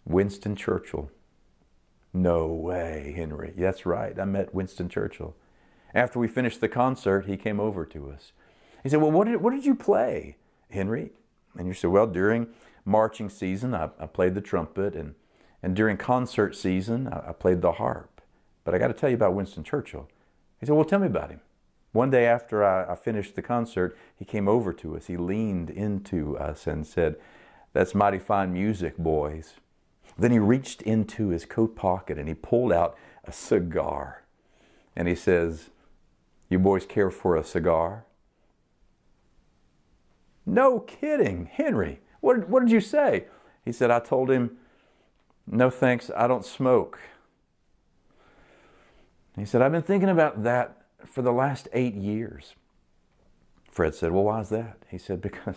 Winston 0.05 0.55
Churchill. 0.55 1.11
No 2.13 2.47
way, 2.47 3.13
Henry. 3.15 3.53
That's 3.57 3.85
right. 3.85 4.17
I 4.17 4.25
met 4.25 4.53
Winston 4.53 4.87
Churchill. 4.87 5.35
After 5.93 6.19
we 6.19 6.27
finished 6.27 6.61
the 6.61 6.69
concert, 6.69 7.25
he 7.25 7.37
came 7.37 7.59
over 7.59 7.85
to 7.85 8.09
us. 8.09 8.31
He 8.81 8.89
said, 8.89 9.01
Well, 9.01 9.11
what 9.11 9.27
did, 9.27 9.41
what 9.41 9.51
did 9.51 9.65
you 9.65 9.75
play, 9.75 10.37
Henry? 10.69 11.11
And 11.57 11.67
you 11.67 11.73
said, 11.73 11.89
Well, 11.89 12.07
during 12.07 12.47
marching 12.85 13.29
season, 13.29 13.75
I, 13.75 13.89
I 13.99 14.05
played 14.05 14.35
the 14.35 14.41
trumpet, 14.41 14.95
and, 14.95 15.15
and 15.61 15.75
during 15.75 15.97
concert 15.97 16.55
season, 16.55 17.09
I, 17.09 17.29
I 17.29 17.33
played 17.33 17.61
the 17.61 17.73
harp. 17.73 18.21
But 18.63 18.73
I 18.73 18.77
got 18.77 18.87
to 18.87 18.93
tell 18.93 19.09
you 19.09 19.15
about 19.15 19.33
Winston 19.33 19.65
Churchill. 19.65 20.07
He 20.63 20.67
said, 20.67 20.75
Well, 20.75 20.85
tell 20.85 20.99
me 20.99 21.07
about 21.07 21.29
him. 21.29 21.41
One 21.91 22.09
day 22.09 22.25
after 22.25 22.63
I, 22.63 22.93
I 22.93 22.95
finished 22.95 23.35
the 23.35 23.41
concert, 23.41 23.97
he 24.15 24.23
came 24.23 24.47
over 24.47 24.71
to 24.71 24.95
us. 24.95 25.07
He 25.07 25.17
leaned 25.17 25.69
into 25.69 26.37
us 26.37 26.67
and 26.67 26.87
said, 26.87 27.17
That's 27.73 27.93
mighty 27.93 28.17
fine 28.17 28.53
music, 28.53 28.97
boys. 28.97 29.55
Then 30.17 30.31
he 30.31 30.39
reached 30.39 30.81
into 30.81 31.27
his 31.27 31.43
coat 31.43 31.75
pocket 31.75 32.17
and 32.17 32.29
he 32.29 32.33
pulled 32.33 32.71
out 32.71 32.95
a 33.25 33.33
cigar. 33.33 34.23
And 34.95 35.09
he 35.09 35.15
says, 35.15 35.69
You 36.47 36.59
boys 36.59 36.85
care 36.85 37.11
for 37.11 37.35
a 37.35 37.43
cigar? 37.43 38.05
No 40.45 40.79
kidding, 40.79 41.49
Henry. 41.51 41.99
What, 42.21 42.47
what 42.47 42.61
did 42.61 42.71
you 42.71 42.79
say? 42.79 43.25
He 43.65 43.73
said, 43.73 43.91
I 43.91 43.99
told 43.99 44.31
him, 44.31 44.55
No 45.45 45.69
thanks, 45.69 46.09
I 46.15 46.27
don't 46.27 46.45
smoke. 46.45 47.01
He 49.37 49.45
said, 49.45 49.61
I've 49.61 49.71
been 49.71 49.81
thinking 49.81 50.09
about 50.09 50.43
that 50.43 50.83
for 51.05 51.21
the 51.21 51.31
last 51.31 51.67
eight 51.73 51.95
years. 51.95 52.55
Fred 53.71 53.95
said, 53.95 54.11
Well, 54.11 54.23
why 54.23 54.41
is 54.41 54.49
that? 54.49 54.77
He 54.89 54.97
said, 54.97 55.21
Because 55.21 55.55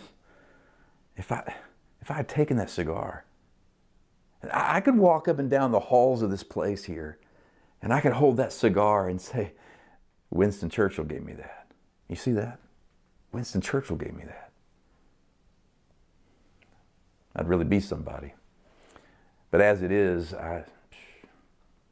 if 1.15 1.31
I, 1.31 1.55
if 2.01 2.09
I 2.09 2.15
had 2.15 2.27
taken 2.27 2.57
that 2.57 2.69
cigar, 2.69 3.25
I 4.51 4.81
could 4.81 4.97
walk 4.97 5.27
up 5.27 5.39
and 5.39 5.49
down 5.49 5.71
the 5.71 5.79
halls 5.79 6.21
of 6.21 6.31
this 6.31 6.43
place 6.43 6.85
here 6.85 7.17
and 7.81 7.93
I 7.93 8.01
could 8.01 8.13
hold 8.13 8.37
that 8.37 8.51
cigar 8.51 9.07
and 9.07 9.21
say, 9.21 9.53
Winston 10.29 10.69
Churchill 10.69 11.05
gave 11.05 11.23
me 11.23 11.33
that. 11.33 11.67
You 12.07 12.15
see 12.15 12.31
that? 12.31 12.59
Winston 13.31 13.61
Churchill 13.61 13.97
gave 13.97 14.13
me 14.13 14.23
that. 14.25 14.51
I'd 17.35 17.47
really 17.47 17.65
be 17.65 17.79
somebody. 17.79 18.33
But 19.51 19.61
as 19.61 19.83
it 19.83 19.91
is, 19.91 20.33
I, 20.33 20.65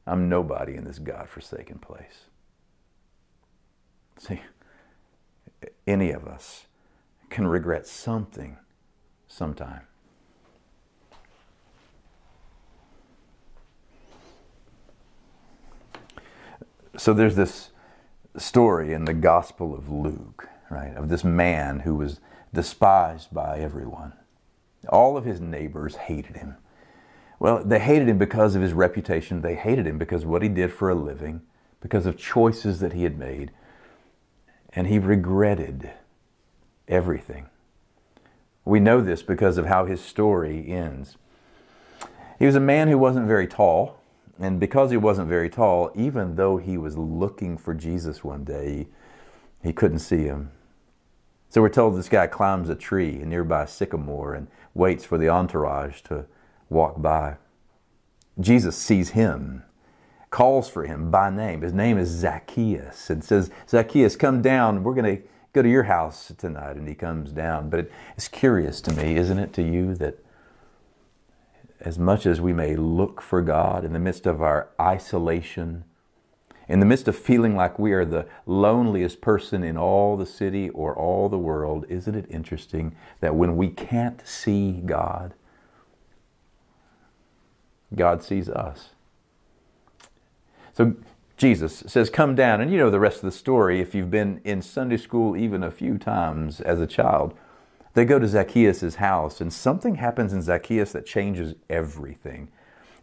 I'm 0.07 0.29
nobody 0.29 0.75
in 0.75 0.83
this 0.83 0.99
God-forsaken 0.99 1.79
place. 1.79 2.25
See, 4.17 4.41
any 5.87 6.11
of 6.11 6.27
us 6.27 6.67
can 7.29 7.47
regret 7.47 7.87
something 7.87 8.57
sometime. 9.27 9.81
So 16.97 17.13
there's 17.13 17.35
this 17.35 17.71
story 18.37 18.93
in 18.93 19.05
the 19.05 19.13
Gospel 19.13 19.73
of 19.73 19.89
Luke, 19.89 20.47
right, 20.69 20.95
of 20.95 21.09
this 21.09 21.23
man 21.23 21.81
who 21.81 21.95
was 21.95 22.21
despised 22.53 23.33
by 23.33 23.59
everyone. 23.59 24.13
All 24.87 25.17
of 25.17 25.25
his 25.25 25.41
neighbors 25.41 25.95
hated 25.95 26.37
him. 26.37 26.55
Well, 27.39 27.63
they 27.63 27.79
hated 27.79 28.07
him 28.07 28.17
because 28.17 28.55
of 28.55 28.61
his 28.61 28.73
reputation. 28.73 29.41
They 29.41 29.55
hated 29.55 29.85
him 29.85 29.97
because 29.97 30.23
of 30.23 30.29
what 30.29 30.41
he 30.41 30.49
did 30.49 30.71
for 30.71 30.89
a 30.89 30.95
living, 30.95 31.41
because 31.81 32.05
of 32.05 32.17
choices 32.17 32.79
that 32.79 32.93
he 32.93 33.03
had 33.03 33.17
made. 33.17 33.51
And 34.73 34.87
he 34.87 34.99
regretted 34.99 35.91
everything. 36.87 37.47
We 38.63 38.79
know 38.79 39.01
this 39.01 39.21
because 39.21 39.57
of 39.57 39.67
how 39.67 39.85
his 39.85 40.01
story 40.01 40.67
ends. 40.67 41.17
He 42.39 42.45
was 42.45 42.55
a 42.55 42.61
man 42.61 42.87
who 42.87 42.97
wasn't 42.97 43.27
very 43.27 43.47
tall, 43.47 43.99
and 44.39 44.59
because 44.59 44.91
he 44.91 44.97
wasn't 44.97 45.29
very 45.29 45.49
tall, 45.49 45.91
even 45.95 46.35
though 46.35 46.57
he 46.57 46.77
was 46.77 46.97
looking 46.97 47.57
for 47.57 47.73
Jesus 47.73 48.23
one 48.23 48.43
day, 48.43 48.87
he 49.63 49.71
couldn't 49.71 49.99
see 49.99 50.23
him. 50.23 50.51
So 51.49 51.61
we're 51.61 51.69
told 51.69 51.95
this 51.95 52.09
guy 52.09 52.27
climbs 52.27 52.67
a 52.69 52.75
tree, 52.75 53.21
a 53.21 53.25
nearby 53.25 53.65
sycamore, 53.65 54.33
and 54.33 54.47
waits 54.73 55.05
for 55.05 55.17
the 55.17 55.29
entourage 55.29 56.01
to 56.01 56.25
walk 56.69 57.01
by. 57.01 57.37
Jesus 58.39 58.77
sees 58.77 59.11
him, 59.11 59.63
calls 60.29 60.69
for 60.69 60.85
him 60.85 61.09
by 61.09 61.29
name. 61.29 61.61
His 61.61 61.73
name 61.73 61.97
is 61.97 62.09
Zacchaeus, 62.09 63.09
and 63.09 63.23
says, 63.23 63.49
Zacchaeus, 63.69 64.15
come 64.15 64.41
down. 64.41 64.83
We're 64.83 64.93
going 64.93 65.17
to 65.17 65.23
go 65.53 65.61
to 65.61 65.69
your 65.69 65.83
house 65.83 66.33
tonight. 66.37 66.75
And 66.75 66.87
he 66.87 66.95
comes 66.95 67.31
down. 67.31 67.69
But 67.69 67.89
it's 68.17 68.27
curious 68.27 68.81
to 68.81 68.93
me, 68.93 69.15
isn't 69.15 69.39
it, 69.39 69.53
to 69.53 69.61
you, 69.63 69.95
that 69.95 70.19
as 71.79 71.97
much 71.97 72.25
as 72.25 72.41
we 72.41 72.51
may 72.51 72.75
look 72.75 73.21
for 73.21 73.41
God 73.41 73.85
in 73.85 73.93
the 73.93 73.99
midst 73.99 74.25
of 74.25 74.41
our 74.41 74.69
isolation, 74.79 75.85
in 76.67 76.79
the 76.79 76.85
midst 76.85 77.07
of 77.07 77.15
feeling 77.15 77.55
like 77.55 77.77
we 77.77 77.93
are 77.93 78.05
the 78.05 78.25
loneliest 78.45 79.21
person 79.21 79.63
in 79.63 79.77
all 79.77 80.17
the 80.17 80.25
city 80.25 80.69
or 80.69 80.95
all 80.95 81.29
the 81.29 81.37
world, 81.37 81.85
isn't 81.87 82.15
it 82.15 82.25
interesting 82.29 82.95
that 83.19 83.35
when 83.35 83.55
we 83.55 83.69
can't 83.69 84.27
see 84.27 84.81
God, 84.85 85.35
God 87.95 88.23
sees 88.23 88.49
us? 88.49 88.89
So 90.73 90.95
Jesus 91.37 91.83
says, 91.87 92.09
Come 92.09 92.35
down. 92.35 92.61
And 92.61 92.71
you 92.71 92.77
know 92.77 92.89
the 92.89 92.99
rest 92.99 93.17
of 93.17 93.23
the 93.23 93.31
story 93.31 93.81
if 93.81 93.93
you've 93.93 94.11
been 94.11 94.41
in 94.43 94.61
Sunday 94.61 94.97
school 94.97 95.35
even 95.35 95.63
a 95.63 95.71
few 95.71 95.97
times 95.97 96.61
as 96.61 96.79
a 96.79 96.87
child. 96.87 97.33
They 97.93 98.03
go 98.05 98.19
to 98.19 98.27
Zacchaeus' 98.27 98.95
house, 98.95 99.39
and 99.39 99.53
something 99.53 99.95
happens 99.95 100.33
in 100.33 100.41
Zacchaeus 100.41 100.91
that 100.91 101.05
changes 101.05 101.55
everything. 101.69 102.49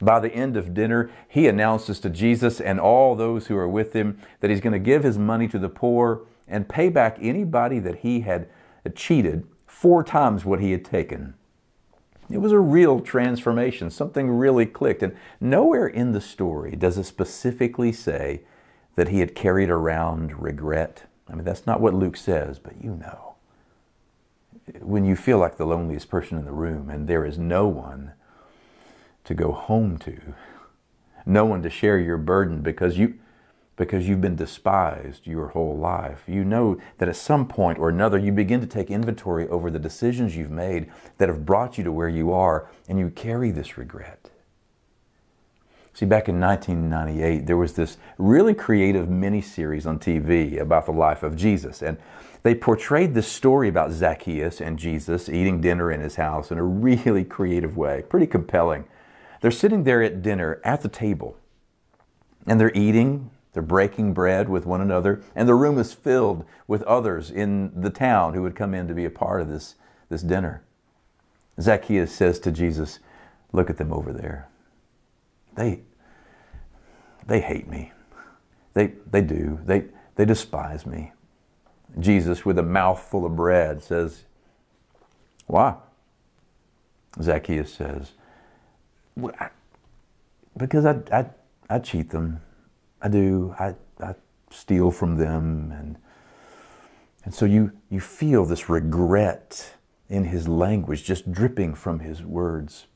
By 0.02 0.20
the 0.20 0.34
end 0.34 0.56
of 0.56 0.74
dinner, 0.74 1.10
he 1.28 1.48
announces 1.48 1.98
to 2.00 2.10
Jesus 2.10 2.60
and 2.60 2.78
all 2.78 3.14
those 3.14 3.46
who 3.46 3.56
are 3.56 3.68
with 3.68 3.94
him 3.94 4.18
that 4.40 4.50
he's 4.50 4.60
going 4.60 4.74
to 4.74 4.78
give 4.78 5.02
his 5.02 5.16
money 5.16 5.48
to 5.48 5.58
the 5.58 5.68
poor 5.70 6.22
and 6.46 6.68
pay 6.68 6.90
back 6.90 7.16
anybody 7.20 7.78
that 7.78 8.00
he 8.00 8.20
had 8.20 8.48
cheated 8.94 9.46
four 9.66 10.04
times 10.04 10.44
what 10.44 10.60
he 10.60 10.72
had 10.72 10.84
taken. 10.84 11.34
It 12.32 12.40
was 12.40 12.52
a 12.52 12.58
real 12.58 13.00
transformation. 13.00 13.90
Something 13.90 14.30
really 14.30 14.64
clicked. 14.64 15.02
And 15.02 15.14
nowhere 15.40 15.86
in 15.86 16.12
the 16.12 16.20
story 16.20 16.74
does 16.76 16.96
it 16.96 17.04
specifically 17.04 17.92
say 17.92 18.40
that 18.94 19.08
he 19.08 19.20
had 19.20 19.34
carried 19.34 19.68
around 19.68 20.40
regret. 20.40 21.04
I 21.28 21.34
mean, 21.34 21.44
that's 21.44 21.66
not 21.66 21.80
what 21.80 21.94
Luke 21.94 22.16
says, 22.16 22.58
but 22.58 22.82
you 22.82 22.94
know. 22.94 23.34
When 24.80 25.04
you 25.04 25.14
feel 25.14 25.38
like 25.38 25.56
the 25.56 25.66
loneliest 25.66 26.08
person 26.08 26.38
in 26.38 26.44
the 26.44 26.52
room 26.52 26.88
and 26.88 27.06
there 27.06 27.24
is 27.26 27.38
no 27.38 27.66
one 27.66 28.12
to 29.24 29.34
go 29.34 29.52
home 29.52 29.98
to, 29.98 30.34
no 31.26 31.44
one 31.44 31.62
to 31.62 31.70
share 31.70 31.98
your 31.98 32.16
burden 32.16 32.62
because 32.62 32.96
you 32.96 33.18
because 33.86 34.08
you've 34.08 34.20
been 34.20 34.36
despised 34.36 35.26
your 35.26 35.48
whole 35.48 35.76
life. 35.76 36.24
You 36.26 36.44
know 36.44 36.78
that 36.98 37.08
at 37.08 37.16
some 37.16 37.46
point 37.46 37.78
or 37.78 37.88
another, 37.88 38.18
you 38.18 38.32
begin 38.32 38.60
to 38.60 38.66
take 38.66 38.90
inventory 38.90 39.48
over 39.48 39.70
the 39.70 39.78
decisions 39.78 40.36
you've 40.36 40.50
made 40.50 40.90
that 41.18 41.28
have 41.28 41.44
brought 41.44 41.78
you 41.78 41.84
to 41.84 41.92
where 41.92 42.08
you 42.08 42.32
are, 42.32 42.68
and 42.88 42.98
you 42.98 43.10
carry 43.10 43.50
this 43.50 43.76
regret. 43.76 44.30
See, 45.94 46.06
back 46.06 46.28
in 46.28 46.40
1998, 46.40 47.46
there 47.46 47.56
was 47.56 47.74
this 47.74 47.98
really 48.16 48.54
creative 48.54 49.10
mini-series 49.10 49.86
on 49.86 49.98
TV 49.98 50.58
about 50.58 50.86
the 50.86 50.92
life 50.92 51.22
of 51.22 51.36
Jesus, 51.36 51.82
and 51.82 51.98
they 52.44 52.54
portrayed 52.54 53.14
this 53.14 53.28
story 53.28 53.68
about 53.68 53.92
Zacchaeus 53.92 54.60
and 54.60 54.78
Jesus 54.78 55.28
eating 55.28 55.60
dinner 55.60 55.92
in 55.92 56.00
his 56.00 56.16
house 56.16 56.50
in 56.50 56.58
a 56.58 56.64
really 56.64 57.24
creative 57.24 57.76
way, 57.76 58.04
pretty 58.08 58.26
compelling. 58.26 58.84
They're 59.40 59.50
sitting 59.50 59.84
there 59.84 60.02
at 60.02 60.22
dinner 60.22 60.60
at 60.64 60.80
the 60.80 60.88
table, 60.88 61.36
and 62.46 62.58
they're 62.58 62.72
eating, 62.74 63.30
they're 63.52 63.62
breaking 63.62 64.14
bread 64.14 64.48
with 64.48 64.64
one 64.64 64.80
another, 64.80 65.22
and 65.34 65.48
the 65.48 65.54
room 65.54 65.78
is 65.78 65.92
filled 65.92 66.44
with 66.66 66.82
others 66.84 67.30
in 67.30 67.72
the 67.80 67.90
town 67.90 68.34
who 68.34 68.42
would 68.42 68.56
come 68.56 68.74
in 68.74 68.88
to 68.88 68.94
be 68.94 69.04
a 69.04 69.10
part 69.10 69.40
of 69.42 69.48
this, 69.48 69.74
this 70.08 70.22
dinner. 70.22 70.62
Zacchaeus 71.60 72.14
says 72.14 72.38
to 72.40 72.50
Jesus, 72.50 72.98
Look 73.52 73.68
at 73.68 73.76
them 73.76 73.92
over 73.92 74.12
there. 74.12 74.48
They, 75.54 75.80
they 77.26 77.40
hate 77.40 77.68
me. 77.68 77.92
They, 78.72 78.94
they 79.10 79.20
do. 79.20 79.60
They, 79.66 79.84
they 80.16 80.24
despise 80.24 80.86
me. 80.86 81.12
Jesus, 81.98 82.46
with 82.46 82.58
a 82.58 82.62
mouthful 82.62 83.26
of 83.26 83.36
bread, 83.36 83.82
says, 83.82 84.24
Why? 85.46 85.74
Zacchaeus 87.20 87.74
says, 87.74 88.12
Because 90.56 90.86
I, 90.86 91.00
I, 91.12 91.26
I 91.68 91.78
cheat 91.80 92.08
them. 92.08 92.40
I 93.02 93.08
do. 93.08 93.54
I, 93.58 93.74
I 94.00 94.14
steal 94.50 94.90
from 94.90 95.16
them. 95.16 95.72
And, 95.76 95.96
and 97.24 97.34
so 97.34 97.44
you, 97.44 97.72
you 97.90 98.00
feel 98.00 98.44
this 98.44 98.68
regret 98.68 99.74
in 100.08 100.24
his 100.24 100.46
language 100.46 101.04
just 101.04 101.32
dripping 101.32 101.74
from 101.74 102.00
his 102.00 102.22
words. 102.22 102.86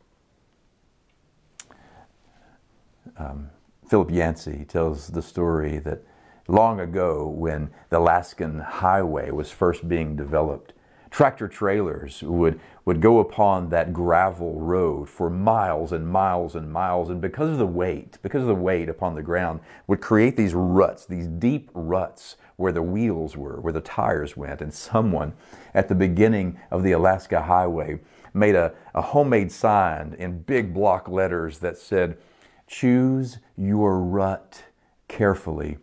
Um, 3.19 3.51
Philip 3.88 4.11
Yancey 4.11 4.64
tells 4.64 5.09
the 5.09 5.23
story 5.23 5.79
that 5.79 6.03
long 6.49 6.81
ago, 6.81 7.27
when 7.27 7.71
the 7.88 7.99
Alaskan 7.99 8.61
Highway 8.61 9.31
was 9.31 9.51
first 9.51 9.88
being 9.88 10.16
developed, 10.16 10.73
tractor 11.11 11.49
trailers 11.49 12.23
would, 12.23 12.61
would 12.85 13.01
go 13.01 13.19
upon 13.19 13.69
that 13.71 13.92
gravel 13.92 14.61
road 14.61 15.09
for 15.09 15.31
miles 15.31 15.92
and 15.92 16.09
miles 16.09 16.55
and 16.55 16.71
miles. 16.71 17.11
And 17.11 17.21
because 17.21 17.51
of 17.51 17.59
the 17.59 17.66
weight, 17.66 18.19
because 18.23 18.42
of 18.42 18.49
the 18.49 18.55
weight 18.55 18.88
upon 18.88 19.14
the 19.14 19.23
ground, 19.23 19.61
would 19.87 20.01
create 20.01 20.37
these 20.37 20.55
ruts, 20.55 21.07
these 21.07 21.27
deep 21.27 21.71
ruts 21.75 22.37
where 22.57 22.73
the 22.73 22.83
wheels 22.83 23.37
were, 23.37 23.61
where 23.61 23.73
the 23.73 23.81
tires 23.81 24.37
went. 24.37 24.61
And 24.61 24.73
someone 24.73 25.35
at 25.75 25.88
the 25.88 25.95
beginning 25.95 26.59
of 26.71 26.83
the 26.83 26.92
Alaska 26.92 27.42
Highway 27.42 28.01
made 28.33 28.55
a, 28.55 28.75
a 28.95 29.03
homemade 29.03 29.53
sign 29.53 30.14
in 30.19 30.42
big 30.42 30.75
block 30.75 31.09
letters 31.09 31.59
that 31.59 31.79
said, 31.79 32.19
Choose 32.66 33.38
your 33.57 34.01
rut 34.01 34.64
carefully 35.09 35.79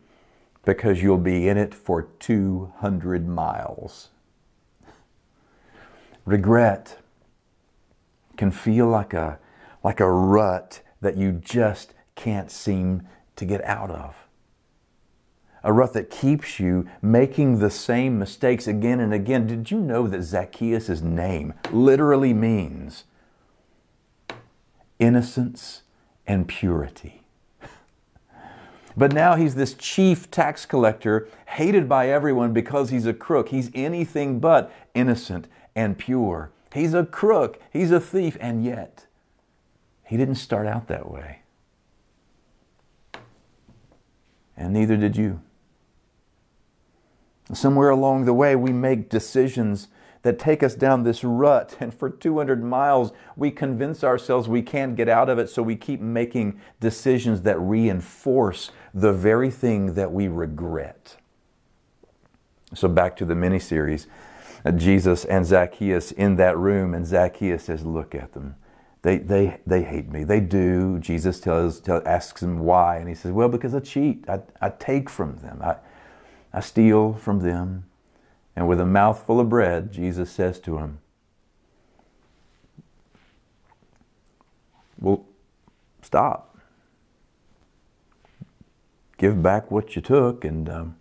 because 0.65 1.01
you'll 1.01 1.17
be 1.17 1.47
in 1.47 1.57
it 1.57 1.73
for 1.73 2.03
200 2.19 3.27
miles. 3.27 4.09
Regret 6.25 6.99
can 8.37 8.51
feel 8.51 8.87
like 8.87 9.13
a, 9.13 9.39
like 9.83 9.99
a 9.99 10.09
rut 10.09 10.81
that 11.01 11.17
you 11.17 11.31
just 11.31 11.93
can't 12.15 12.49
seem 12.49 13.07
to 13.35 13.45
get 13.45 13.63
out 13.65 13.91
of. 13.91 14.15
A 15.63 15.71
rut 15.71 15.93
that 15.93 16.09
keeps 16.09 16.59
you 16.59 16.87
making 17.01 17.59
the 17.59 17.69
same 17.69 18.19
mistakes 18.19 18.67
again 18.67 18.99
and 18.99 19.13
again. 19.13 19.47
Did 19.47 19.71
you 19.71 19.79
know 19.79 20.07
that 20.07 20.23
Zacchaeus' 20.23 21.01
name 21.01 21.53
literally 21.71 22.33
means 22.33 23.05
innocence 24.99 25.83
and 26.27 26.47
purity? 26.47 27.21
But 28.95 29.11
now 29.11 29.33
he's 29.33 29.55
this 29.55 29.73
chief 29.73 30.29
tax 30.29 30.67
collector, 30.67 31.27
hated 31.47 31.89
by 31.89 32.09
everyone 32.09 32.53
because 32.53 32.91
he's 32.91 33.07
a 33.07 33.13
crook. 33.13 33.49
He's 33.49 33.71
anything 33.73 34.39
but 34.39 34.71
innocent 34.93 35.47
and 35.75 35.97
pure. 35.97 36.51
He's 36.73 36.93
a 36.93 37.05
crook, 37.05 37.59
he's 37.71 37.91
a 37.91 37.99
thief, 37.99 38.37
and 38.39 38.63
yet 38.63 39.05
he 40.03 40.17
didn't 40.17 40.35
start 40.35 40.67
out 40.67 40.87
that 40.87 41.09
way. 41.09 41.39
And 44.55 44.73
neither 44.73 44.97
did 44.97 45.17
you. 45.17 45.41
Somewhere 47.53 47.89
along 47.89 48.25
the 48.25 48.33
way, 48.33 48.55
we 48.55 48.71
make 48.71 49.09
decisions 49.09 49.87
that 50.23 50.39
take 50.39 50.63
us 50.63 50.73
down 50.73 51.03
this 51.03 51.23
rut, 51.23 51.75
and 51.79 51.93
for 51.93 52.09
200 52.09 52.63
miles, 52.63 53.11
we 53.35 53.51
convince 53.51 54.03
ourselves 54.03 54.47
we 54.47 54.61
can't 54.61 54.95
get 54.95 55.09
out 55.09 55.29
of 55.29 55.37
it, 55.37 55.49
so 55.49 55.61
we 55.61 55.75
keep 55.75 55.99
making 55.99 56.59
decisions 56.79 57.41
that 57.41 57.59
reinforce 57.59 58.71
the 58.93 59.11
very 59.11 59.51
thing 59.51 59.95
that 59.95 60.11
we 60.11 60.29
regret. 60.29 61.17
So, 62.73 62.87
back 62.87 63.17
to 63.17 63.25
the 63.25 63.35
mini 63.35 63.59
series. 63.59 64.07
Jesus 64.71 65.25
and 65.25 65.45
Zacchaeus 65.45 66.11
in 66.11 66.37
that 66.37 66.57
room, 66.57 66.93
and 66.93 67.05
Zacchaeus 67.05 67.65
says, 67.65 67.85
Look 67.85 68.15
at 68.15 68.33
them. 68.33 68.55
they, 69.01 69.17
they, 69.17 69.59
they 69.67 69.83
hate 69.83 70.09
me. 70.09 70.23
They 70.23 70.39
do. 70.39 70.99
Jesus 70.99 71.39
tells, 71.39 71.87
asks 71.89 72.41
him 72.41 72.59
why, 72.59 72.97
and 72.97 73.09
he 73.09 73.15
says, 73.15 73.31
Well, 73.31 73.49
because 73.49 73.75
I 73.75 73.81
cheat. 73.81 74.23
I, 74.29 74.39
I 74.61 74.69
take 74.69 75.09
from 75.09 75.37
them. 75.37 75.61
I, 75.61 75.75
I 76.53 76.61
steal 76.61 77.13
from 77.13 77.39
them. 77.39 77.85
And 78.55 78.67
with 78.67 78.79
a 78.79 78.85
mouthful 78.85 79.39
of 79.39 79.49
bread, 79.49 79.91
Jesus 79.91 80.31
says 80.31 80.59
to 80.61 80.77
him, 80.77 80.99
Well, 84.99 85.25
stop. 86.01 86.57
Give 89.17 89.41
back 89.43 89.69
what 89.69 89.95
you 89.95 90.01
took 90.01 90.45
and 90.45 90.69
um, 90.69 90.95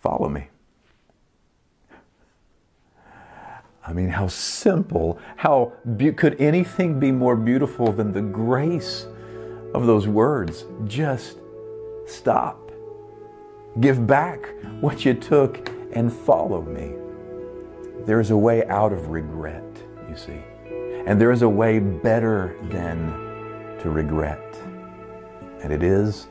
follow 0.00 0.28
me. 0.28 0.48
I 3.88 3.94
mean, 3.94 4.10
how 4.10 4.26
simple, 4.26 5.18
how 5.36 5.72
be- 5.96 6.12
could 6.12 6.38
anything 6.38 7.00
be 7.00 7.10
more 7.10 7.34
beautiful 7.34 7.90
than 7.90 8.12
the 8.12 8.20
grace 8.20 9.06
of 9.72 9.86
those 9.86 10.06
words? 10.06 10.66
Just 10.84 11.38
stop. 12.06 12.70
Give 13.80 14.06
back 14.06 14.46
what 14.80 15.06
you 15.06 15.14
took 15.14 15.70
and 15.94 16.12
follow 16.12 16.60
me. 16.60 16.92
There's 18.04 18.30
a 18.30 18.36
way 18.36 18.66
out 18.66 18.92
of 18.92 19.08
regret, 19.08 19.64
you 20.10 20.16
see. 20.16 20.42
And 21.06 21.18
there 21.18 21.32
is 21.32 21.40
a 21.40 21.48
way 21.48 21.78
better 21.78 22.58
than 22.64 23.78
to 23.80 23.88
regret. 23.88 24.58
And 25.62 25.72
it 25.72 25.82
is 25.82 26.28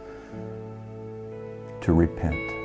to 1.81 1.93
repent. 1.93 2.56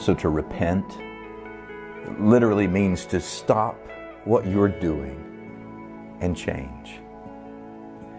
So 0.00 0.14
to 0.14 0.30
repent 0.30 0.98
literally 2.18 2.66
means 2.66 3.04
to 3.04 3.20
stop 3.20 3.76
what 4.24 4.46
you're 4.46 4.66
doing 4.66 6.16
and 6.22 6.34
change. 6.34 7.00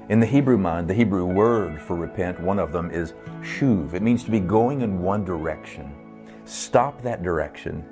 In 0.10 0.20
the 0.20 0.28
Hebrew 0.28 0.60
mind, 0.60 0.88
the 0.88 0.94
Hebrew 0.94 1.26
word 1.26 1.82
for 1.82 1.96
repent, 1.96 2.40
one 2.40 2.60
of 2.60 2.72
them 2.72 2.92
is 2.92 3.14
shuv. 3.42 3.96
It 3.96 4.04
means 4.04 4.24
to 4.26 4.30
be 4.30 4.40
going 4.40 4.82
in 4.82 5.02
one 5.02 5.26
direction. 5.26 5.92
Stop 6.46 7.02
that 7.02 7.24
direction, 7.24 7.84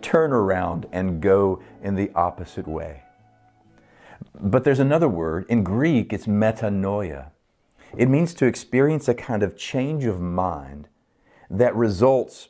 turn 0.00 0.32
around, 0.32 0.86
and 0.90 1.20
go 1.20 1.62
in 1.82 1.96
the 1.96 2.10
opposite 2.14 2.66
way. 2.66 3.02
But 4.40 4.64
there's 4.64 4.80
another 4.80 5.08
word. 5.10 5.44
In 5.50 5.62
Greek, 5.62 6.14
it's 6.14 6.26
metanoia. 6.26 7.32
It 7.94 8.08
means 8.08 8.32
to 8.34 8.46
experience 8.46 9.08
a 9.08 9.14
kind 9.14 9.42
of 9.42 9.58
change 9.58 10.06
of 10.06 10.22
mind 10.22 10.88
that 11.50 11.76
results 11.76 12.48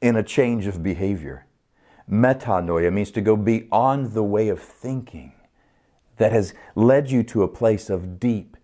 in 0.00 0.16
a 0.16 0.22
change 0.22 0.66
of 0.66 0.82
behavior. 0.82 1.46
Metanoia 2.10 2.92
means 2.92 3.10
to 3.12 3.20
go 3.20 3.36
beyond 3.36 4.12
the 4.12 4.22
way 4.22 4.48
of 4.48 4.60
thinking 4.60 5.32
that 6.18 6.32
has 6.32 6.54
led 6.74 7.10
you 7.10 7.22
to 7.22 7.42
a 7.42 7.48
place 7.48 7.90
of 7.90 8.18
deep, 8.20 8.56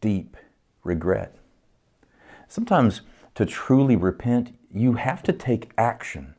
deep 0.00 0.36
regret. 0.82 1.34
Sometimes 2.48 3.02
to 3.34 3.44
truly 3.44 3.96
repent, 3.96 4.56
you 4.72 4.94
have 4.94 5.22
to 5.24 5.32
take 5.32 5.72
action 5.76 6.34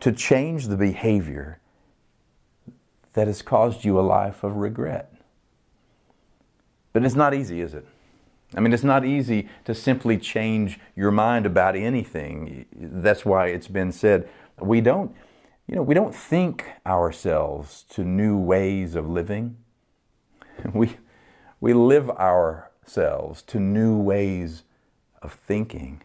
to 0.00 0.12
change 0.12 0.68
the 0.68 0.76
behavior 0.76 1.60
that 3.12 3.26
has 3.26 3.42
caused 3.42 3.84
you 3.84 3.98
a 3.98 4.02
life 4.02 4.42
of 4.42 4.56
regret. 4.56 5.12
But 6.92 7.04
it's 7.04 7.14
not 7.14 7.34
easy, 7.34 7.60
is 7.60 7.74
it? 7.74 7.86
I 8.54 8.60
mean, 8.60 8.72
it's 8.72 8.84
not 8.84 9.04
easy 9.04 9.48
to 9.64 9.74
simply 9.74 10.18
change 10.18 10.78
your 10.94 11.10
mind 11.10 11.46
about 11.46 11.74
anything. 11.74 12.66
That's 12.74 13.24
why 13.24 13.46
it's 13.46 13.68
been 13.68 13.92
said 13.92 14.28
we 14.60 14.80
don't, 14.80 15.14
you 15.66 15.76
know, 15.76 15.82
we 15.82 15.94
don't 15.94 16.14
think 16.14 16.66
ourselves 16.86 17.84
to 17.90 18.04
new 18.04 18.38
ways 18.38 18.94
of 18.94 19.08
living. 19.08 19.56
We, 20.74 20.96
we 21.60 21.72
live 21.72 22.10
ourselves 22.10 23.42
to 23.42 23.58
new 23.58 23.98
ways 23.98 24.64
of 25.22 25.32
thinking. 25.32 26.02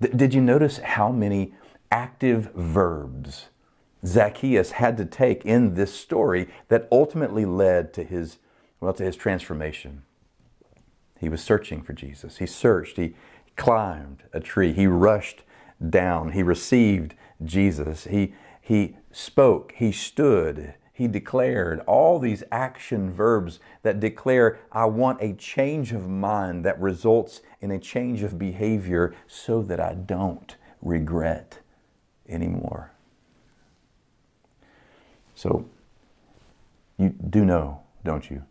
did 0.00 0.32
you 0.32 0.40
notice 0.40 0.78
how 0.78 1.12
many 1.12 1.54
active 1.92 2.50
verbs 2.54 3.46
Zacchaeus 4.04 4.72
had 4.72 4.96
to 4.96 5.04
take 5.04 5.44
in 5.44 5.74
this 5.74 5.94
story 5.94 6.48
that 6.68 6.88
ultimately 6.90 7.44
led 7.44 7.92
to 7.94 8.02
his, 8.02 8.38
well, 8.80 8.94
to 8.94 9.04
his 9.04 9.16
transformation? 9.16 10.02
He 11.18 11.28
was 11.28 11.42
searching 11.42 11.82
for 11.82 11.92
Jesus. 11.92 12.38
He 12.38 12.46
searched. 12.46 12.96
He 12.96 13.14
climbed 13.56 14.22
a 14.32 14.40
tree. 14.40 14.72
He 14.72 14.86
rushed 14.86 15.42
down. 15.88 16.32
He 16.32 16.42
received 16.42 17.14
Jesus. 17.44 18.04
He, 18.04 18.34
he 18.60 18.96
spoke. 19.10 19.72
He 19.76 19.92
stood. 19.92 20.74
He 20.92 21.06
declared 21.06 21.80
all 21.86 22.18
these 22.18 22.42
action 22.50 23.12
verbs 23.12 23.60
that 23.82 24.00
declare, 24.00 24.58
I 24.72 24.86
want 24.86 25.22
a 25.22 25.32
change 25.34 25.92
of 25.92 26.08
mind 26.08 26.64
that 26.64 26.80
results 26.80 27.40
in 27.60 27.70
a 27.70 27.78
change 27.78 28.22
of 28.22 28.38
behavior 28.38 29.14
so 29.26 29.62
that 29.62 29.78
I 29.78 29.94
don't 29.94 30.56
regret 30.82 31.60
anymore. 32.28 32.92
So, 35.34 35.68
you 36.96 37.10
do 37.10 37.44
know, 37.44 37.82
don't 38.04 38.28
you, 38.28 38.42